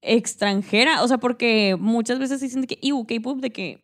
extranjera. 0.01 1.03
O 1.03 1.07
sea, 1.07 1.17
porque 1.19 1.75
muchas 1.79 2.19
veces 2.19 2.41
dicen 2.41 2.61
de 2.61 2.67
que, 2.67 2.79
"Iu, 2.81 3.05
K-pop, 3.05 3.39
de 3.39 3.51
que 3.51 3.83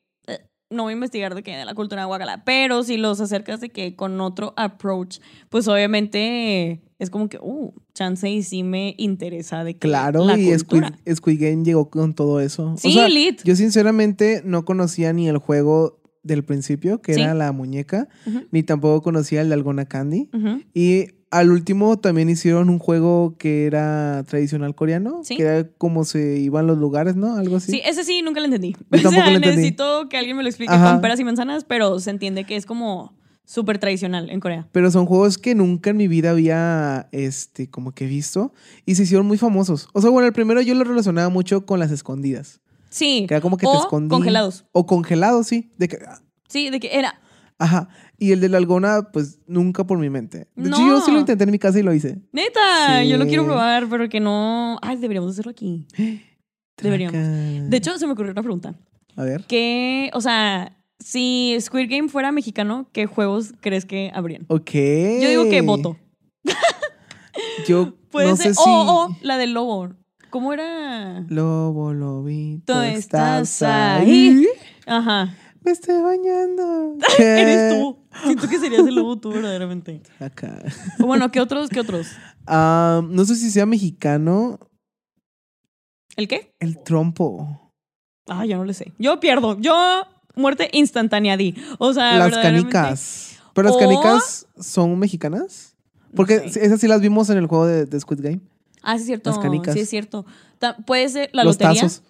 no 0.69 0.83
voy 0.83 0.91
a 0.91 0.95
investigar 0.95 1.33
de 1.35 1.43
que 1.43 1.55
de 1.55 1.65
la 1.65 1.73
cultura 1.73 2.05
guacala. 2.05 2.43
Pero 2.45 2.83
si 2.83 2.97
los 2.97 3.21
acercas 3.21 3.61
de 3.61 3.69
que 3.69 3.95
con 3.95 4.19
otro 4.21 4.53
approach, 4.57 5.19
pues 5.49 5.67
obviamente 5.67 6.81
es 6.99 7.09
como 7.09 7.29
que, 7.29 7.37
uh, 7.41 7.73
chance 7.93 8.29
y 8.29 8.43
sí 8.43 8.63
me 8.63 8.95
interesa 8.97 9.63
de 9.63 9.73
que 9.75 9.87
Claro, 9.87 10.25
la 10.25 10.37
y 10.37 10.45
Squid, 10.57 10.81
cultura. 10.81 10.99
Squid 11.15 11.41
Game 11.41 11.63
llegó 11.63 11.89
con 11.89 12.13
todo 12.13 12.39
eso. 12.41 12.71
O 12.73 12.77
Sí, 12.77 12.91
sea, 12.93 13.07
lit. 13.07 13.41
yo 13.43 13.55
sinceramente 13.55 14.41
no 14.43 14.65
conocía 14.65 15.13
ni 15.13 15.27
el 15.29 15.37
juego 15.37 16.01
del 16.23 16.43
principio, 16.43 17.01
que 17.01 17.13
Sí. 17.13 17.21
era 17.21 17.33
la 17.33 17.51
muñeca, 17.53 18.09
ni 18.51 18.61
tampoco 18.63 19.01
conocía 19.01 19.41
el 19.41 19.47
de 19.49 19.53
Algona 19.53 19.85
Candy. 19.85 20.29
ujú. 20.33 20.61
Y 20.73 21.05
al 21.29 21.51
último 21.51 21.97
también 21.99 22.29
hicieron 22.29 22.69
un 22.69 22.79
juego 22.79 23.35
que 23.37 23.65
era 23.65 24.23
tradicional 24.27 24.75
coreano, 24.75 25.21
Sí. 25.23 25.35
que 25.37 25.43
era 25.43 25.67
como 25.77 26.05
se 26.05 26.39
iban 26.39 26.67
los 26.67 26.77
lugares, 26.77 27.15
¿no? 27.15 27.35
Algo 27.35 27.57
así. 27.57 27.71
Sí, 27.73 27.81
ese 27.85 28.03
sí 28.03 28.21
nunca 28.21 28.39
lo 28.39 28.45
entendí. 28.45 28.71
Yo 28.73 29.01
tampoco 29.01 29.07
o 29.09 29.11
sea, 29.11 29.29
lo 29.29 29.35
entendí. 29.35 29.57
necesito 29.57 30.07
que 30.09 30.17
alguien 30.17 30.37
me 30.37 30.43
lo 30.43 30.49
explique 30.49 30.73
Ajá. 30.73 30.91
con 30.93 31.01
peras 31.01 31.19
y 31.19 31.23
manzanas, 31.25 31.63
pero 31.65 31.99
se 31.99 32.09
entiende 32.11 32.43
que 32.45 32.55
es 32.55 32.65
como 32.65 33.13
súper 33.43 33.77
tradicional 33.77 34.29
en 34.29 34.39
Corea. 34.39 34.67
Pero 34.71 34.89
son 34.91 35.05
juegos 35.05 35.37
que 35.37 35.55
nunca 35.55 35.89
en 35.89 35.97
mi 35.97 36.07
vida 36.07 36.31
había, 36.31 37.07
este, 37.11 37.69
como 37.69 37.91
que 37.93 38.05
visto. 38.05 38.53
Y 38.85 38.95
se 38.95 39.03
hicieron 39.03 39.25
muy 39.25 39.37
famosos. 39.37 39.89
O 39.93 40.01
sea, 40.01 40.09
bueno, 40.09 40.27
el 40.27 40.33
primero 40.33 40.61
yo 40.61 40.75
lo 40.75 40.83
relacionaba 40.83 41.29
mucho 41.29 41.65
con 41.65 41.79
las 41.79 41.91
escondidas. 41.91 42.59
Sí. 42.89 43.25
Que 43.27 43.33
era 43.35 43.41
como 43.41 43.57
que 43.57 43.65
te 43.65 43.73
escondí. 43.77 44.09
congelados. 44.09 44.65
O 44.71 44.85
congelados, 44.85 45.47
sí. 45.47 45.71
De 45.77 45.87
que, 45.87 45.97
Sí, 46.47 46.69
de 46.69 46.79
que 46.79 46.97
era. 46.97 47.19
Ajá. 47.59 47.89
Y 48.19 48.31
el 48.33 48.39
de 48.41 48.49
la 48.49 48.57
algona, 48.57 49.09
pues 49.11 49.39
nunca 49.47 49.85
por 49.85 49.97
mi 49.97 50.09
mente. 50.09 50.47
De 50.55 50.69
hecho, 50.69 50.79
No. 50.79 50.87
yo 50.87 51.01
sí 51.01 51.11
lo 51.11 51.19
intenté 51.19 51.43
en 51.43 51.51
mi 51.51 51.57
casa 51.59 51.79
y 51.79 51.83
lo 51.83 51.93
hice. 51.93 52.19
Neta, 52.31 53.03
yo 53.03 53.17
lo 53.17 53.25
quiero 53.25 53.45
probar, 53.45 53.87
pero 53.89 54.07
que 54.09 54.19
no. 54.19 54.77
Ay, 54.81 54.97
deberíamos 54.97 55.31
hacerlo 55.31 55.51
aquí. 55.51 55.87
Deberíamos. 56.81 57.13
Traca. 57.13 57.69
De 57.69 57.77
hecho, 57.77 57.97
se 57.97 58.05
me 58.05 58.13
ocurrió 58.13 58.31
una 58.33 58.43
pregunta. 58.43 58.75
A 59.15 59.23
ver. 59.23 59.45
¿Qué, 59.47 60.11
o 60.13 60.21
sea, 60.21 60.77
si 60.99 61.57
Squid 61.59 61.89
Game 61.89 62.07
fuera 62.09 62.31
mexicano, 62.31 62.87
qué 62.93 63.07
juegos 63.07 63.53
crees 63.61 63.85
que 63.85 64.11
habrían? 64.13 64.45
Ok. 64.47 64.71
Yo 64.73 65.29
digo 65.29 65.49
que 65.49 65.61
voto. 65.61 65.97
Yo 67.67 67.93
Puede 68.11 68.27
no 68.29 68.35
ser. 68.37 68.53
sé 68.53 68.61
si. 68.63 68.69
O, 68.69 69.05
o 69.07 69.17
la 69.21 69.37
del 69.37 69.53
lobo. 69.53 69.89
¿Cómo 70.29 70.53
era? 70.53 71.21
Lobo, 71.29 71.93
lobito, 71.93 72.73
Tú 72.73 72.79
estás 72.81 73.49
estás 73.53 74.01
ahí. 74.01 74.29
ahí. 74.39 74.45
Ajá. 74.85 75.33
Me 75.63 75.71
estoy 75.71 76.01
bañando. 76.01 76.95
Eres 77.19 77.73
tú. 77.73 77.97
Siento 78.23 78.47
que 78.47 78.59
serías 78.59 78.85
el 78.87 78.95
lobo 78.95 79.17
tú, 79.19 79.29
verdaderamente. 79.31 80.01
Acá. 80.19 80.59
O 80.99 81.05
bueno, 81.05 81.29
¿qué 81.31 81.39
otros? 81.41 81.69
¿Qué 81.69 81.79
otros? 81.79 82.07
Ah, 82.45 83.01
no 83.07 83.25
sé 83.25 83.35
si 83.35 83.51
sea 83.51 83.65
mexicano. 83.65 84.59
¿El 86.15 86.27
qué? 86.27 86.53
El 86.59 86.81
trompo. 86.83 87.71
Ah, 88.27 88.45
ya 88.45 88.57
no 88.57 88.65
le 88.65 88.73
sé. 88.73 88.93
Yo 88.97 89.19
pierdo. 89.19 89.57
Yo, 89.59 90.03
muerte 90.35 90.69
instantánea 90.73 91.37
di. 91.37 91.55
O 91.79 91.93
sea, 91.93 92.17
las 92.17 92.31
canicas. 92.37 93.37
¿Pero 93.53 93.67
las 93.69 93.75
O- 93.75 93.79
canicas 93.79 94.47
son 94.59 94.97
mexicanas? 94.99 95.75
Porque 96.15 96.41
No 96.45 96.49
sé. 96.49 96.65
esas 96.65 96.79
sí 96.79 96.87
las 96.87 97.01
vimos 97.01 97.29
en 97.29 97.37
el 97.37 97.47
juego 97.47 97.65
de, 97.67 97.85
de 97.85 97.99
Squid 97.99 98.21
Game. 98.21 98.39
Ah, 98.81 98.95
sí 98.95 99.01
es 99.01 99.05
cierto. 99.07 99.29
Las 99.29 99.39
canicas. 99.39 99.73
Sí 99.73 99.81
es 99.81 99.89
cierto. 99.89 100.25
Puede 100.85 101.07
ser 101.09 101.29
la 101.33 101.43
Los 101.43 101.55
lotería. 101.55 101.81
tazos. 101.81 102.03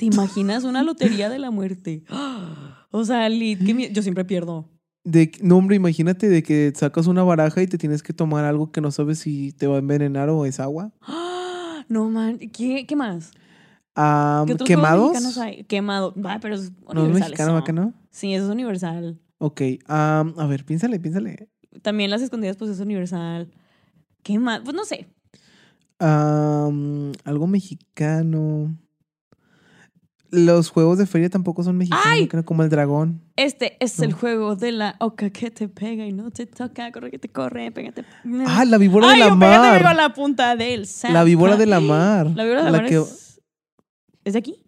¿Te 0.00 0.06
imaginas 0.06 0.64
una 0.64 0.82
lotería 0.82 1.28
de 1.28 1.38
la 1.38 1.50
muerte? 1.50 2.04
O 2.92 3.04
sea, 3.04 3.28
Lid, 3.28 3.60
yo 3.92 4.02
siempre 4.02 4.24
pierdo. 4.24 4.68
De, 5.04 5.30
no, 5.42 5.58
hombre, 5.58 5.76
imagínate 5.76 6.28
de 6.28 6.42
que 6.42 6.72
sacas 6.74 7.06
una 7.06 7.22
baraja 7.22 7.62
y 7.62 7.68
te 7.68 7.78
tienes 7.78 8.02
que 8.02 8.12
tomar 8.12 8.44
algo 8.44 8.72
que 8.72 8.80
no 8.80 8.90
sabes 8.90 9.20
si 9.20 9.52
te 9.52 9.68
va 9.68 9.76
a 9.76 9.78
envenenar 9.78 10.28
o 10.30 10.44
es 10.46 10.58
agua. 10.58 10.90
No, 11.88 12.08
man. 12.08 12.38
¿Qué, 12.38 12.86
qué 12.86 12.96
más? 12.96 13.30
Ah, 13.94 14.44
¿Qué 14.46 14.56
¿Quemados? 14.56 15.36
hay? 15.38 15.64
Quemado. 15.64 16.14
Ah, 16.24 16.38
pero 16.40 16.54
es 16.54 16.70
No 16.70 16.92
es 16.92 16.96
universal 16.98 17.30
mexicano, 17.30 17.50
eso. 17.50 17.60
¿va 17.60 17.64
que 17.64 17.72
no? 17.72 17.94
Sí, 18.10 18.32
eso 18.34 18.46
es 18.46 18.50
universal. 18.50 19.20
Ok. 19.38 19.60
a 19.86 20.46
ver, 20.48 20.64
piénsale, 20.64 20.98
piénsale. 20.98 21.48
También 21.82 22.10
las 22.10 22.22
escondidas, 22.22 22.56
pues 22.56 22.70
es 22.70 22.80
universal. 22.80 23.50
¿Qué 24.22 24.38
más? 24.38 24.60
Pues 24.64 24.74
no 24.74 24.84
sé. 24.84 25.08
Algo 25.98 27.46
mexicano. 27.46 28.74
Los 30.32 30.70
juegos 30.70 30.96
de 30.98 31.06
feria 31.06 31.28
tampoco 31.28 31.62
son 31.64 31.76
mexicanos, 31.76 32.06
¡Ay! 32.06 32.28
creo, 32.28 32.44
como 32.44 32.62
el 32.62 32.68
dragón. 32.70 33.20
Este 33.36 33.76
es 33.80 33.98
el 33.98 34.12
juego 34.12 34.54
de 34.54 34.70
la 34.70 34.94
oca 35.00 35.30
que 35.30 35.50
te 35.50 35.68
pega 35.68 36.06
y 36.06 36.12
no 36.12 36.30
te 36.30 36.46
toca, 36.46 36.92
corre 36.92 37.10
que 37.10 37.18
te 37.18 37.28
corre, 37.28 37.72
pégate. 37.72 38.04
Ah, 38.46 38.64
la 38.64 38.78
víbora 38.78 39.10
Ay, 39.10 39.20
de 39.20 39.28
la 39.28 39.34
mar. 39.34 39.84
a 39.86 39.94
la 39.94 40.14
punta 40.14 40.54
del 40.54 40.86
La 41.10 41.24
víbora 41.24 41.56
de 41.56 41.66
la 41.66 41.80
mar. 41.80 42.26
La 42.36 42.44
víbora 42.44 42.64
de 42.64 42.70
la, 42.70 42.78
mar 42.78 42.88
que- 42.88 42.96
es... 42.98 43.40
¿Es 44.24 44.34
de 44.34 44.38
aquí? 44.38 44.62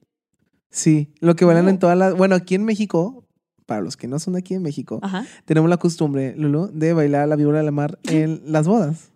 Sí, 0.71 1.13
lo 1.21 1.37
que 1.37 1.45
bailan 1.45 1.67
No. 1.67 1.71
en 1.71 1.79
todas 1.79 1.97
las... 1.97 2.17
Bueno, 2.17 2.35
aquí 2.35 2.55
en 2.57 2.65
México, 2.65 3.25
para 3.67 3.83
los 3.83 3.97
que 3.97 4.09
no 4.09 4.19
son 4.19 4.33
de 4.33 4.41
aquí 4.41 4.55
en 4.55 4.63
México, 4.63 4.99
Ajá. 5.03 5.25
tenemos 5.45 5.71
la 5.71 5.77
costumbre, 5.77 6.35
Lulu, 6.37 6.71
de 6.73 6.93
bailar 6.93 7.29
la 7.29 7.37
víbora 7.37 7.59
de 7.59 7.65
la 7.65 7.71
mar 7.71 7.99
en 8.05 8.41
las 8.47 8.67
bodas. 8.67 9.13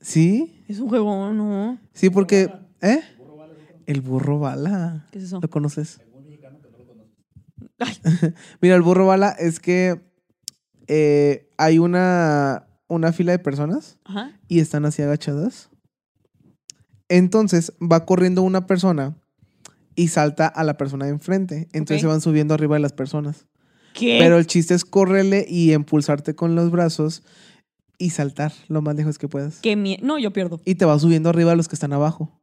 ¿Sí? 0.00 0.62
Es 0.68 0.78
un 0.78 0.88
juego, 0.88 1.32
¿no? 1.32 1.78
Sí, 1.92 2.10
porque... 2.10 2.48
¿Eh? 2.80 3.00
El 3.86 4.00
burro 4.00 4.38
bala. 4.38 5.06
¿Qué 5.12 5.18
es 5.18 5.24
eso? 5.24 5.40
¿Lo 5.40 5.48
conoces? 5.48 6.00
Ay, 7.78 7.94
Mira, 8.60 8.74
el 8.74 8.82
burro 8.82 9.06
bala 9.06 9.30
es 9.30 9.60
que 9.60 10.00
eh, 10.88 11.48
hay 11.58 11.78
una, 11.78 12.66
una 12.88 13.12
fila 13.12 13.32
de 13.32 13.38
personas 13.38 13.98
ajá. 14.04 14.38
y 14.48 14.60
están 14.60 14.84
así 14.86 15.02
agachadas. 15.02 15.70
Entonces 17.08 17.72
va 17.80 18.04
corriendo 18.04 18.42
una 18.42 18.66
persona 18.66 19.16
y 19.94 20.08
salta 20.08 20.46
a 20.46 20.64
la 20.64 20.76
persona 20.76 21.04
de 21.06 21.12
enfrente. 21.12 21.68
Entonces 21.72 21.98
Ok. 21.98 22.00
se 22.02 22.06
van 22.08 22.20
subiendo 22.20 22.54
arriba 22.54 22.76
de 22.76 22.80
las 22.80 22.92
personas. 22.92 23.46
¿Qué? 23.94 24.18
Pero 24.20 24.38
el 24.38 24.46
chiste 24.46 24.74
es 24.74 24.84
correrle 24.84 25.46
y 25.48 25.72
impulsarte 25.72 26.34
con 26.34 26.54
los 26.54 26.70
brazos 26.70 27.22
y 27.98 28.10
saltar 28.10 28.52
lo 28.68 28.82
más 28.82 28.94
lejos 28.96 29.18
que 29.18 29.28
puedas. 29.28 29.60
Qué 29.60 29.74
mie- 29.76 30.00
No, 30.02 30.18
yo 30.18 30.32
pierdo. 30.32 30.60
Y 30.64 30.74
te 30.74 30.84
va 30.84 30.98
subiendo 30.98 31.30
arriba 31.30 31.52
a 31.52 31.56
los 31.56 31.68
que 31.68 31.76
están 31.76 31.92
abajo. 31.94 32.42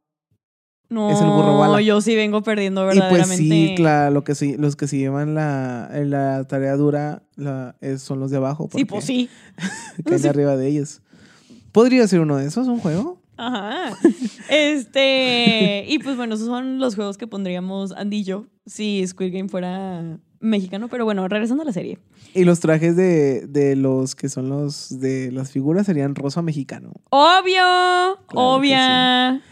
No, 0.94 1.10
Es 1.10 1.20
el 1.20 1.26
burro 1.26 1.58
bala. 1.58 1.80
yo 1.80 2.00
sí 2.00 2.14
vengo 2.14 2.42
perdiendo 2.42 2.82
Y 2.82 2.86
pues 2.86 2.98
verdaderamente. 3.00 3.36
sí, 3.44 3.74
claro, 3.76 4.12
lo 4.14 4.24
que 4.24 4.34
sí, 4.34 4.56
los 4.56 4.76
que 4.76 4.86
se 4.86 4.96
llevan 4.98 5.34
la, 5.34 5.90
la 6.04 6.44
tarea 6.44 6.76
dura 6.76 7.22
la- 7.36 7.74
es- 7.80 8.02
son 8.02 8.20
los 8.20 8.30
de 8.30 8.36
abajo. 8.38 8.68
Sí, 8.74 8.84
pues 8.84 9.04
sí. 9.04 9.28
Caen 10.04 10.20
Sí. 10.20 10.28
arriba 10.28 10.56
de 10.56 10.68
ellos. 10.68 11.02
¿Podría 11.72 12.06
ser 12.06 12.20
uno 12.20 12.36
de 12.36 12.46
esos, 12.46 12.68
un 12.68 12.78
juego? 12.78 13.20
Ajá. 13.36 13.92
Este. 14.48 15.84
y 15.88 15.98
pues 15.98 16.16
bueno, 16.16 16.34
esos 16.34 16.46
son 16.46 16.78
los 16.78 16.94
juegos 16.94 17.18
que 17.18 17.26
pondríamos 17.26 17.92
Andy 17.92 18.18
y 18.18 18.24
yo 18.24 18.46
si 18.66 19.04
Squid 19.06 19.32
Game 19.34 19.48
fuera 19.48 20.18
mexicano. 20.40 20.88
Pero 20.88 21.04
bueno, 21.04 21.26
regresando 21.28 21.62
a 21.62 21.66
la 21.66 21.72
serie. 21.72 21.98
Y 22.34 22.44
los 22.44 22.60
trajes 22.60 22.96
de, 22.96 23.46
de 23.46 23.76
los 23.76 24.14
que 24.14 24.28
son 24.28 24.48
los 24.48 25.00
de 25.00 25.30
las 25.32 25.50
figuras 25.50 25.86
serían 25.86 26.14
rosa 26.14 26.42
mexicano. 26.42 26.92
Obvio, 27.10 28.18
que 28.28 28.36
obvia. 28.36 29.42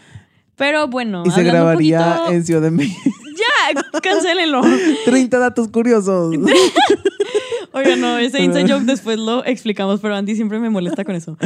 Pero 0.55 0.87
bueno, 0.87 1.23
y 1.25 1.31
se 1.31 1.43
grabaría 1.43 1.99
poquito- 2.17 2.31
en 2.31 2.45
Ciudad 2.45 2.61
de 2.61 2.71
México. 2.71 3.09
Ya, 3.35 3.99
cancélenlo. 4.01 4.61
30 5.05 5.39
datos 5.39 5.67
curiosos. 5.69 6.35
Oiga, 7.75 7.95
no, 7.95 8.19
ese 8.19 8.43
inside 8.43 8.71
joke 8.71 8.83
después 8.85 9.17
lo 9.17 9.43
explicamos, 9.45 9.99
pero 9.99 10.15
Andy 10.15 10.35
siempre 10.35 10.59
me 10.59 10.69
molesta 10.69 11.03
con 11.03 11.15
eso. 11.15 11.37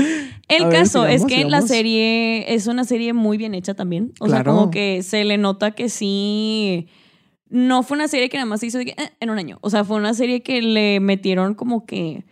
El 0.49 0.63
A 0.63 0.67
ver, 0.67 0.79
caso 0.79 1.05
es 1.05 1.21
sigamos, 1.21 1.31
que 1.45 1.49
la 1.49 1.61
serie 1.61 2.53
es 2.53 2.67
una 2.67 2.83
serie 2.83 3.13
muy 3.13 3.37
bien 3.37 3.53
hecha 3.55 3.75
también. 3.75 4.11
O 4.19 4.27
sea, 4.27 4.43
como 4.43 4.69
que 4.69 5.03
se 5.03 5.23
le 5.23 5.37
nota 5.37 5.71
que 5.71 5.87
sí. 5.87 6.87
No 7.49 7.81
fue 7.81 7.95
una 7.95 8.09
serie 8.09 8.27
que 8.27 8.35
nada 8.35 8.45
más 8.45 8.59
se 8.59 8.65
hizo 8.65 8.77
de 8.77 8.85
que, 8.87 8.91
eh, 9.01 9.11
en 9.21 9.29
un 9.29 9.37
año. 9.39 9.57
O 9.61 9.69
sea, 9.69 9.85
fue 9.85 9.95
una 9.95 10.13
serie 10.13 10.43
que 10.43 10.61
le 10.61 10.99
metieron 10.99 11.53
como 11.53 11.85
que 11.85 12.25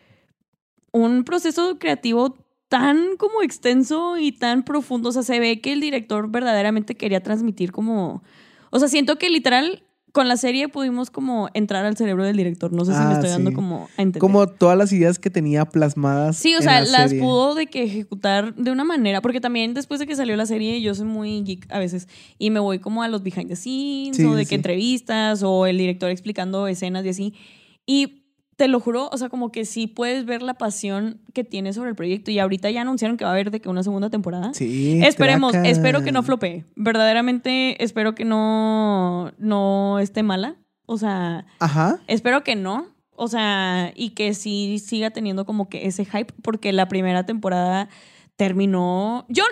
un 0.91 1.24
proceso 1.24 1.79
creativo 1.79 2.36
tan 2.79 3.15
como 3.17 3.41
extenso 3.41 4.17
y 4.17 4.34
tan 4.34 4.63
profundo. 4.65 5.10
O 5.10 5.12
sea, 5.13 5.24
se 5.24 5.39
ve 5.39 5.62
que 5.62 5.72
el 5.72 5.79
director 5.79 6.29
verdaderamente 6.29 6.96
quería 6.96 7.22
transmitir 7.24 7.72
como. 7.72 8.22
O 8.70 8.79
sea, 8.79 8.89
siento 8.89 9.17
que 9.17 9.29
literal 9.29 9.84
con 10.12 10.27
la 10.27 10.36
serie 10.38 10.67
pudimos 10.70 11.10
como 11.10 11.50
entrar 11.53 11.86
al 11.86 11.96
cerebro 11.96 12.24
del 12.25 12.36
director. 12.38 12.74
No 12.74 12.84
sé 12.86 12.91
si 12.94 13.00
me 13.00 13.05
Ah, 13.05 13.13
estoy 13.13 13.29
dando 13.29 13.50
sí. 13.51 13.55
como 13.55 13.84
a 13.98 14.01
entender. 14.01 14.20
Como 14.20 14.48
todas 14.48 14.77
las 14.77 14.91
ideas 14.91 15.20
que 15.20 15.29
tenía 15.29 15.63
plasmadas. 15.65 16.36
Sí, 16.38 16.53
o 16.53 16.58
en 16.58 16.63
sea, 16.63 16.82
la 16.82 16.88
las 17.00 17.10
serie. 17.12 17.24
pudo 17.24 17.55
de 17.55 17.67
que 17.67 17.84
ejecutar 17.84 18.53
de 18.55 18.72
una 18.72 18.84
manera, 18.84 19.22
porque 19.22 19.39
también 19.41 19.74
después 19.74 20.00
de 20.01 20.08
que 20.08 20.15
salió 20.17 20.36
la 20.36 20.46
serie, 20.46 20.82
yo 20.82 20.94
soy 20.96 21.05
muy 21.05 21.44
geek 21.44 21.72
a 21.72 21.79
veces 21.79 22.08
y 22.38 22.50
me 22.50 22.60
voy 22.60 22.79
como 22.79 23.03
a 23.03 23.08
los 23.08 23.24
behind 23.24 23.48
the 23.48 23.55
scenes 23.55 24.17
Sí, 24.17 24.25
o 24.25 24.36
de 24.36 24.44
sí, 24.44 24.50
que 24.50 24.55
entrevistas 24.55 25.44
o 25.44 25.65
el 25.65 25.77
director 25.77 26.10
explicando 26.10 26.67
escenas 26.67 27.05
y 27.05 27.10
así. 27.10 27.34
Y 27.86 28.25
te 28.56 28.68
lo 28.68 28.80
juro, 28.80 29.10
o 29.12 29.18
sea, 29.18 29.30
como 29.30 29.52
que 29.52 29.66
sí 29.66 29.88
puedes 29.88 30.26
ver 30.26 30.42
la 30.42 30.54
pasión 30.54 31.20
que 31.34 31.44
tiene 31.44 31.74
sobre 31.74 31.90
el 31.90 31.96
proyecto 31.96 32.32
y 32.32 32.40
ahorita 32.40 32.70
ya 32.72 32.82
anunciaron 32.82 33.18
que 33.18 33.26
va 33.26 33.32
a 33.32 33.34
haber 33.34 33.52
de 33.52 33.60
que 33.60 33.70
una 33.70 33.84
segunda 33.84 34.10
temporada. 34.10 34.54
Sí. 34.54 35.02
Esperemos, 35.04 35.52
traca. 35.52 35.68
espero 35.68 36.04
que 36.04 36.12
no 36.12 36.24
flopee. 36.24 36.64
Verdaderamente 36.76 37.84
espero 37.84 38.16
que 38.16 38.24
no, 38.24 39.34
no 39.38 40.00
esté 40.00 40.24
mala. 40.24 40.56
O 40.86 40.98
sea, 40.98 41.46
Ajá. 41.60 42.00
Espero 42.08 42.44
que 42.44 42.56
no. 42.56 42.88
O 43.18 43.28
sea, 43.28 43.92
y 43.96 44.12
que 44.12 44.34
sí 44.34 44.80
siga 44.80 45.10
teniendo 45.10 45.46
como 45.46 45.70
que 45.70 45.88
ese 45.88 46.06
hype, 46.06 46.34
porque 46.42 46.74
la 46.74 46.88
primera 46.88 47.26
temporada 47.26 47.90
terminó. 48.36 49.26
Yo. 49.30 49.44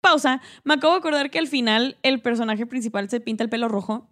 Pausa. 0.00 0.40
Me 0.64 0.74
acabo 0.74 0.94
de 0.94 0.98
acordar 0.98 1.30
que 1.30 1.38
al 1.38 1.46
final 1.46 1.96
el 2.02 2.20
personaje 2.22 2.66
principal 2.66 3.08
se 3.08 3.20
pinta 3.20 3.44
el 3.44 3.50
pelo 3.50 3.68
rojo. 3.68 4.08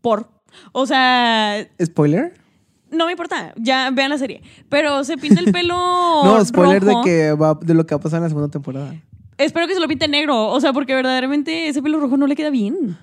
Por. 0.00 0.30
O 0.72 0.86
sea, 0.86 1.66
¿Spoiler? 1.82 2.45
No 2.90 3.06
me 3.06 3.12
importa. 3.12 3.52
Ya 3.56 3.90
vean 3.90 4.10
la 4.10 4.18
serie. 4.18 4.42
Pero 4.68 5.04
se 5.04 5.16
pinta 5.16 5.40
el 5.40 5.52
pelo. 5.52 5.74
No, 6.24 6.44
spoiler 6.44 6.82
rojo. 6.82 7.02
de 7.02 7.04
que 7.04 7.32
va, 7.32 7.54
de 7.60 7.74
lo 7.74 7.86
que 7.86 7.94
va 7.94 7.98
a 7.98 8.02
pasar 8.02 8.18
en 8.18 8.22
la 8.24 8.28
segunda 8.28 8.48
temporada. 8.50 8.94
Espero 9.38 9.66
que 9.66 9.74
se 9.74 9.80
lo 9.80 9.88
pinte 9.88 10.08
negro. 10.08 10.48
O 10.48 10.60
sea, 10.60 10.72
porque 10.72 10.94
verdaderamente 10.94 11.68
ese 11.68 11.82
pelo 11.82 12.00
rojo 12.00 12.16
no 12.16 12.26
le 12.26 12.36
queda 12.36 12.50
bien. 12.50 12.96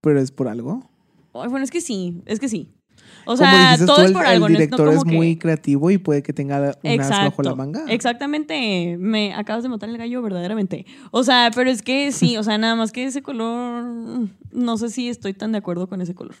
Pero 0.00 0.20
es 0.20 0.30
por 0.30 0.48
algo. 0.48 0.88
Ay, 1.34 1.48
bueno, 1.48 1.64
es 1.64 1.70
que 1.70 1.80
sí. 1.80 2.22
Es 2.26 2.40
que 2.40 2.48
sí. 2.48 2.72
O 3.28 3.36
sea, 3.36 3.76
todo 3.84 4.02
es 4.02 4.08
el, 4.08 4.12
por 4.12 4.22
el 4.22 4.28
algo. 4.28 4.48
no 4.48 4.52
director 4.52 4.88
es 4.88 5.02
que- 5.02 5.12
muy 5.12 5.36
creativo 5.36 5.90
y 5.90 5.98
puede 5.98 6.22
que 6.22 6.32
tenga 6.32 6.76
un 6.82 7.00
as 7.00 7.10
bajo 7.10 7.42
la 7.42 7.54
manga. 7.56 7.84
Exactamente. 7.88 8.96
Me 8.98 9.34
acabas 9.34 9.64
de 9.64 9.68
matar 9.68 9.88
el 9.88 9.98
gallo 9.98 10.22
verdaderamente. 10.22 10.86
O 11.10 11.24
sea, 11.24 11.50
pero 11.54 11.68
es 11.70 11.82
que 11.82 12.12
sí, 12.12 12.36
o 12.36 12.42
sea, 12.44 12.56
nada 12.56 12.76
más 12.76 12.92
que 12.92 13.04
ese 13.04 13.22
color, 13.22 13.84
no 14.52 14.76
sé 14.78 14.90
si 14.90 15.08
estoy 15.08 15.34
tan 15.34 15.52
de 15.52 15.58
acuerdo 15.58 15.88
con 15.88 16.00
ese 16.00 16.14
color. 16.14 16.36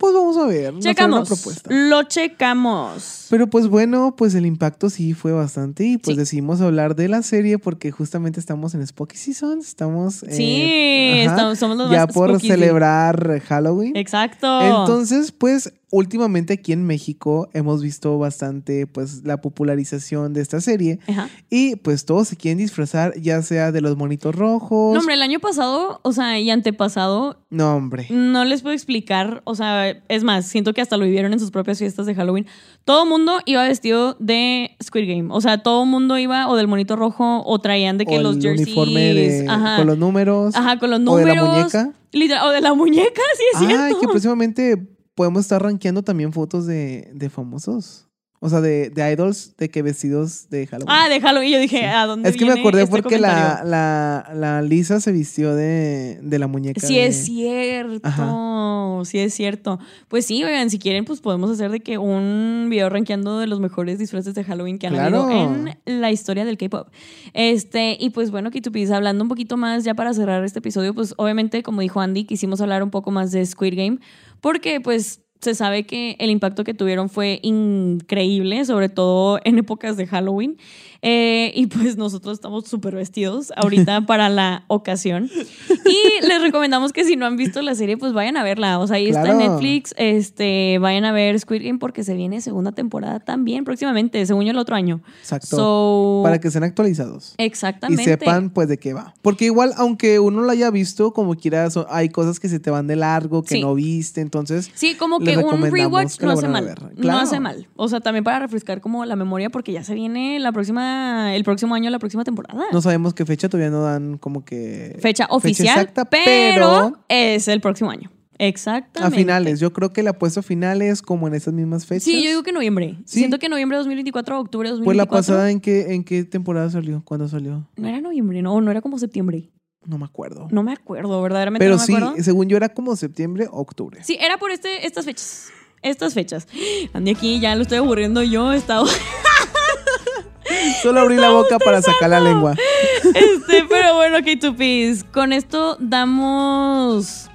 Pues 0.00 0.14
vamos 0.14 0.38
a 0.38 0.46
ver. 0.46 0.78
Checamos. 0.78 1.28
propuesta. 1.28 1.68
Lo 1.70 2.04
checamos. 2.04 3.26
Pero 3.28 3.48
pues 3.50 3.68
bueno, 3.68 4.14
pues 4.16 4.34
el 4.34 4.46
impacto 4.46 4.88
sí 4.88 5.12
fue 5.12 5.32
bastante 5.32 5.84
y 5.84 5.98
pues 5.98 6.14
Sí. 6.16 6.18
decidimos 6.20 6.62
hablar 6.62 6.96
de 6.96 7.08
la 7.08 7.22
serie 7.22 7.58
porque 7.58 7.90
justamente 7.90 8.40
estamos 8.40 8.74
en 8.74 8.84
Spooky 8.86 9.18
Season, 9.18 9.58
estamos 9.60 10.22
eh, 10.22 10.32
sí, 10.32 11.22
ajá, 11.26 11.30
estamos, 11.34 11.58
somos 11.58 11.76
los 11.76 11.90
ya 11.90 12.06
más 12.06 12.14
por 12.14 12.30
spooky, 12.30 12.48
celebrar 12.48 13.40
Halloween. 13.46 13.94
Exacto. 13.94 14.60
Entonces, 14.62 15.32
pues 15.32 15.74
últimamente 15.92 16.52
aquí 16.54 16.72
en 16.72 16.84
México 16.86 17.48
hemos 17.52 17.82
visto 17.82 18.16
bastante 18.18 18.86
pues 18.86 19.24
la 19.24 19.40
popularización 19.40 20.32
de 20.32 20.40
esta 20.40 20.60
serie 20.60 21.00
Ajá. 21.08 21.28
y 21.50 21.76
pues 21.76 22.04
todos 22.04 22.28
se 22.28 22.36
quieren 22.36 22.58
disfrazar 22.58 23.14
ya 23.20 23.42
sea 23.42 23.72
de 23.72 23.80
los 23.80 23.96
monitos 23.96 24.34
rojos. 24.34 24.94
No, 24.94 25.00
hombre, 25.00 25.14
el 25.14 25.22
año 25.22 25.40
pasado, 25.40 26.00
o 26.02 26.12
sea, 26.12 26.38
y 26.38 26.48
antepasado, 26.50 27.40
No, 27.50 27.74
hombre. 27.74 28.06
no 28.10 28.44
les 28.44 28.62
puedo 28.62 28.72
explicar, 28.74 29.42
o 29.44 29.54
sea, 29.54 29.90
es 30.08 30.22
más, 30.22 30.46
siento 30.46 30.72
que 30.74 30.80
hasta 30.80 30.96
lo 30.96 31.04
vivieron 31.04 31.32
en 31.32 31.40
sus 31.40 31.50
propias 31.50 31.78
fiestas 31.78 32.06
de 32.06 32.14
Halloween. 32.14 32.46
Todo 32.84 33.04
mundo 33.06 33.40
iba 33.46 33.62
vestido 33.64 34.16
de 34.20 34.76
Squid 34.82 35.08
Game, 35.08 35.28
o 35.32 35.40
sea, 35.40 35.62
todo 35.62 35.84
mundo 35.86 36.18
iba 36.18 36.48
o 36.48 36.56
del 36.56 36.68
monito 36.68 36.96
rojo 36.96 37.42
o 37.44 37.58
traían 37.60 37.98
de 37.98 38.06
que 38.06 38.18
O 38.18 38.22
los 38.22 38.36
el 38.36 38.42
jerseys, 38.42 38.66
uniforme 38.68 39.14
de, 39.14 39.46
ajá, 39.48 39.76
con 39.78 39.86
los 39.88 39.98
números. 39.98 40.54
ajá, 40.54 40.78
con 40.78 40.90
los 40.90 41.00
o 41.00 41.02
números, 41.02 41.26
de 41.28 41.34
la 41.34 41.44
muñeca. 41.44 41.92
literal- 42.12 42.46
o 42.46 42.50
de 42.50 42.60
la 42.60 42.74
muñeca, 42.74 43.22
sí 43.36 43.42
es 43.54 43.60
Ay, 43.60 43.66
cierto. 43.66 44.00
que 44.00 44.08
próximamente 44.08 44.88
podemos 45.20 45.42
estar 45.42 45.62
rankeando 45.62 46.02
también 46.02 46.32
fotos 46.32 46.64
de, 46.66 47.10
de 47.12 47.28
famosos. 47.28 48.06
O 48.42 48.48
sea, 48.48 48.62
de, 48.62 48.88
de 48.88 49.12
idols 49.12 49.54
de 49.58 49.68
que 49.68 49.82
vestidos 49.82 50.48
de 50.48 50.66
Halloween. 50.66 50.88
Ah, 50.98 51.10
de 51.10 51.20
Halloween. 51.20 51.52
Yo 51.52 51.58
dije, 51.58 51.80
Sí. 51.80 51.84
¿a 51.84 52.06
dónde 52.06 52.26
es 52.30 52.38
que 52.38 52.46
me 52.46 52.52
acordé 52.52 52.84
este 52.84 52.90
porque 52.90 53.18
la, 53.18 53.60
la, 53.66 54.30
la 54.34 54.62
Lisa 54.62 54.98
se 54.98 55.12
vistió 55.12 55.54
de, 55.54 56.18
de 56.22 56.38
la 56.38 56.46
muñeca. 56.46 56.80
Sí 56.80 56.94
de- 56.94 57.06
es 57.08 57.16
cierto, 57.26 58.00
Ajá. 58.08 59.04
sí 59.04 59.18
es 59.18 59.34
cierto. 59.34 59.78
Pues 60.08 60.24
sí, 60.24 60.42
oigan, 60.42 60.70
si 60.70 60.78
quieren, 60.78 61.04
pues 61.04 61.20
podemos 61.20 61.50
hacer 61.50 61.70
de 61.70 61.80
que 61.80 61.98
un 61.98 62.68
video 62.70 62.88
rankeando 62.88 63.38
de 63.38 63.46
los 63.46 63.60
mejores 63.60 63.98
disfraces 63.98 64.34
de 64.34 64.42
Halloween 64.42 64.78
que 64.78 64.86
han 64.86 64.94
Claro. 64.94 65.24
habido 65.24 65.66
en 65.84 66.00
la 66.00 66.10
historia 66.10 66.46
del 66.46 66.56
K-pop. 66.56 66.88
Este, 67.34 67.98
y 68.00 68.08
pues 68.08 68.30
bueno, 68.30 68.50
Kitupis, 68.50 68.90
hablando 68.90 69.22
un 69.22 69.28
poquito 69.28 69.58
más 69.58 69.84
ya 69.84 69.92
para 69.92 70.14
cerrar 70.14 70.42
este 70.44 70.60
episodio, 70.60 70.94
pues 70.94 71.12
obviamente, 71.18 71.62
como 71.62 71.82
dijo 71.82 72.00
Andy, 72.00 72.24
quisimos 72.24 72.62
hablar 72.62 72.82
un 72.82 72.90
poco 72.90 73.10
más 73.10 73.32
de 73.32 73.44
Squid 73.44 73.76
Game, 73.76 73.98
porque 74.40 74.80
pues 74.80 75.20
se 75.40 75.54
sabe 75.54 75.84
que 75.84 76.16
el 76.18 76.30
impacto 76.30 76.64
que 76.64 76.74
tuvieron 76.74 77.08
fue 77.08 77.40
increíble, 77.42 78.64
sobre 78.64 78.88
todo 78.88 79.40
en 79.44 79.58
épocas 79.58 79.96
de 79.96 80.06
Halloween. 80.06 80.56
Eh, 81.02 81.52
y 81.54 81.66
pues 81.66 81.96
nosotros 81.96 82.34
estamos 82.34 82.66
súper 82.68 82.94
vestidos 82.94 83.54
ahorita 83.56 84.02
para 84.06 84.28
la 84.28 84.64
ocasión. 84.66 85.30
Y 85.70 86.26
les 86.26 86.42
recomendamos 86.42 86.92
que 86.92 87.04
si 87.06 87.16
no 87.16 87.24
han 87.24 87.38
visto 87.38 87.62
la 87.62 87.74
serie, 87.74 87.96
pues 87.96 88.12
vayan 88.12 88.36
a 88.36 88.42
verla. 88.44 88.78
O 88.78 88.86
sea, 88.86 88.96
ahí 88.96 89.08
está 89.08 89.30
en. 89.30 89.38
Netflix. 89.38 89.94
Este, 89.96 90.76
vayan 90.78 91.06
a 91.06 91.12
ver 91.12 91.40
Squid 91.40 91.62
Game 91.64 91.78
porque 91.78 92.04
se 92.04 92.12
viene 92.14 92.42
segunda 92.42 92.72
temporada 92.72 93.18
también 93.20 93.64
próximamente, 93.64 94.26
según 94.26 94.44
yo 94.44 94.50
el 94.50 94.58
otro 94.58 94.76
año. 94.76 95.00
Exacto. 95.20 95.46
So, 95.56 96.20
para 96.22 96.38
que 96.38 96.48
estén 96.48 96.64
actualizados. 96.64 97.34
Exactamente. 97.38 98.02
Y 98.02 98.04
sepan 98.04 98.50
pues 98.50 98.68
de 98.68 98.76
qué 98.78 98.92
va. 98.92 99.14
Porque 99.22 99.46
igual, 99.46 99.72
aunque 99.78 100.18
uno 100.20 100.42
lo 100.42 100.50
haya 100.50 100.70
visto, 100.70 101.14
como 101.14 101.34
quiera, 101.34 101.70
so- 101.70 101.86
hay 101.88 102.10
cosas 102.10 102.38
que 102.38 102.50
se 102.50 102.60
te 102.60 102.70
van 102.70 102.86
de 102.86 102.96
largo, 102.96 103.42
que 103.42 103.54
Sí. 103.54 103.60
no 103.62 103.74
viste. 103.74 104.20
Entonces, 104.20 104.70
Sí, 104.74 104.96
como 104.96 105.18
les 105.18 105.29
que 105.36 105.44
un 105.44 105.70
rewatch 105.70 106.16
que 106.16 106.26
no 106.26 106.32
hace 106.32 106.48
mal. 106.48 106.74
No 106.96 107.18
hace 107.18 107.40
mal. 107.40 107.68
O 107.76 107.88
sea, 107.88 108.00
también 108.00 108.24
para 108.24 108.40
refrescar 108.40 108.80
como 108.80 109.04
la 109.04 109.16
memoria 109.16 109.50
porque 109.50 109.72
ya 109.72 109.84
se 109.84 109.94
viene 109.94 110.38
la 110.38 110.52
próxima, 110.52 111.34
el 111.34 111.44
próximo 111.44 111.74
año, 111.74 111.90
la 111.90 111.98
próxima 111.98 112.24
temporada. 112.24 112.64
no 112.72 112.80
sabemos 112.80 113.14
qué 113.14 113.24
fecha, 113.24 113.48
todavía 113.48 113.70
no 113.70 113.82
dan 113.82 114.18
como 114.18 114.44
que... 114.44 114.96
Fecha 115.00 115.26
oficial, 115.30 115.78
exacta, 115.78 116.04
pero, 116.04 116.24
pero 116.24 117.04
es 117.08 117.48
el 117.48 117.60
próximo 117.60 117.90
año. 117.90 118.10
Exactamente. 118.40 119.14
a 119.14 119.18
finales. 119.18 119.60
Yo 119.60 119.72
creo 119.72 119.92
que 119.92 120.02
la 120.02 120.14
puesta 120.14 120.42
final 120.42 120.80
es 120.80 121.02
como 121.02 121.28
en 121.28 121.34
esas 121.34 121.52
mismas 121.52 121.84
fechas. 121.84 122.04
Sí, 122.04 122.22
yo 122.22 122.30
digo 122.30 122.42
que 122.42 122.52
noviembre. 122.52 122.96
Sí. 123.04 123.18
Siento 123.18 123.38
que 123.38 123.50
noviembre 123.50 123.76
de 123.76 123.80
2024, 123.80 124.40
octubre 124.40 124.68
de 124.68 124.76
2024. 124.76 124.84
Pues 124.84 124.96
la 124.96 125.06
pasada, 125.06 125.50
¿en 125.50 125.60
qué, 125.60 125.94
¿en 125.94 126.04
qué 126.04 126.24
temporada 126.24 126.70
salió? 126.70 127.02
¿Cuándo 127.04 127.28
salió? 127.28 127.68
No 127.76 127.88
era 127.88 128.00
noviembre, 128.00 128.40
no, 128.40 128.58
no 128.62 128.70
era 128.70 128.80
como 128.80 128.98
septiembre. 128.98 129.50
No 129.86 129.98
me 129.98 130.04
acuerdo. 130.04 130.48
No 130.50 130.62
me 130.62 130.72
acuerdo, 130.72 131.20
verdaderamente 131.22 131.64
Pero 131.64 131.76
no 131.76 131.80
me 131.80 131.86
sí, 131.86 131.94
acuerdo. 131.94 132.22
según 132.22 132.48
yo 132.48 132.56
era 132.56 132.68
como 132.68 132.94
septiembre, 132.96 133.48
octubre. 133.50 134.02
Sí, 134.04 134.16
era 134.20 134.36
por 134.38 134.50
este, 134.50 134.86
estas 134.86 135.04
fechas. 135.04 135.50
Estas 135.82 136.12
fechas. 136.14 136.46
Andy 136.92 137.12
aquí, 137.12 137.40
ya 137.40 137.54
lo 137.54 137.62
estoy 137.62 137.78
aburriendo 137.78 138.22
yo. 138.22 138.52
He 138.52 138.56
estado. 138.56 138.86
Solo 140.82 141.00
abrí 141.00 141.16
la 141.16 141.30
boca 141.30 141.58
para 141.58 141.80
sacar 141.80 142.10
la 142.10 142.20
lengua. 142.20 142.54
Este, 143.02 143.64
pero 143.68 143.94
bueno, 143.96 144.18
ok, 144.18 144.38
tupis. 144.38 145.04
Con 145.04 145.32
esto 145.32 145.76
damos 145.80 147.30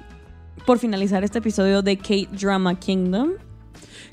por 0.64 0.78
finalizar 0.78 1.24
este 1.24 1.40
episodio 1.40 1.82
de 1.82 1.98
K-Drama 1.98 2.78
Kingdom. 2.78 3.32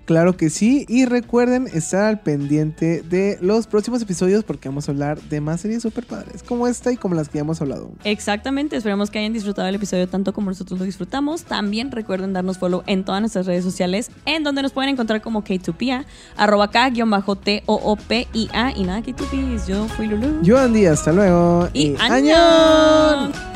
Claro 0.05 0.35
que 0.35 0.49
sí. 0.49 0.85
Y 0.89 1.05
recuerden 1.05 1.67
estar 1.67 2.03
al 2.03 2.19
pendiente 2.21 3.01
de 3.03 3.37
los 3.41 3.67
próximos 3.67 4.01
episodios 4.01 4.43
porque 4.43 4.67
vamos 4.69 4.87
a 4.87 4.91
hablar 4.91 5.21
de 5.21 5.39
más 5.41 5.61
series 5.61 5.81
super 5.81 6.05
padres 6.05 6.43
como 6.43 6.67
esta 6.67 6.91
y 6.91 6.97
como 6.97 7.15
las 7.15 7.29
que 7.29 7.37
ya 7.37 7.41
hemos 7.41 7.61
hablado. 7.61 7.91
Exactamente, 8.03 8.75
esperemos 8.75 9.09
que 9.09 9.19
hayan 9.19 9.33
disfrutado 9.33 9.67
el 9.67 9.75
episodio 9.75 10.07
tanto 10.07 10.33
como 10.33 10.49
nosotros 10.49 10.79
lo 10.79 10.85
disfrutamos. 10.85 11.43
También 11.43 11.91
recuerden 11.91 12.33
darnos 12.33 12.57
follow 12.57 12.83
en 12.85 13.05
todas 13.05 13.21
nuestras 13.21 13.45
redes 13.45 13.63
sociales, 13.63 14.11
en 14.25 14.43
donde 14.43 14.61
nos 14.61 14.73
pueden 14.73 14.89
encontrar 14.89 15.21
como 15.21 15.43
K2Pia, 15.43 16.05
arroba 16.35 16.69
K-T-O-O-P-I-A. 16.69 17.13
Y 18.75 18.83
nada, 18.83 19.01
K2Ps, 19.01 19.67
yo 19.67 19.87
fui 19.89 20.07
Lulu. 20.07 20.41
Yo 20.41 20.57
Andy, 20.57 20.85
hasta 20.85 21.11
luego. 21.13 21.69
y. 21.73 21.95
¡Añón! 21.99 23.52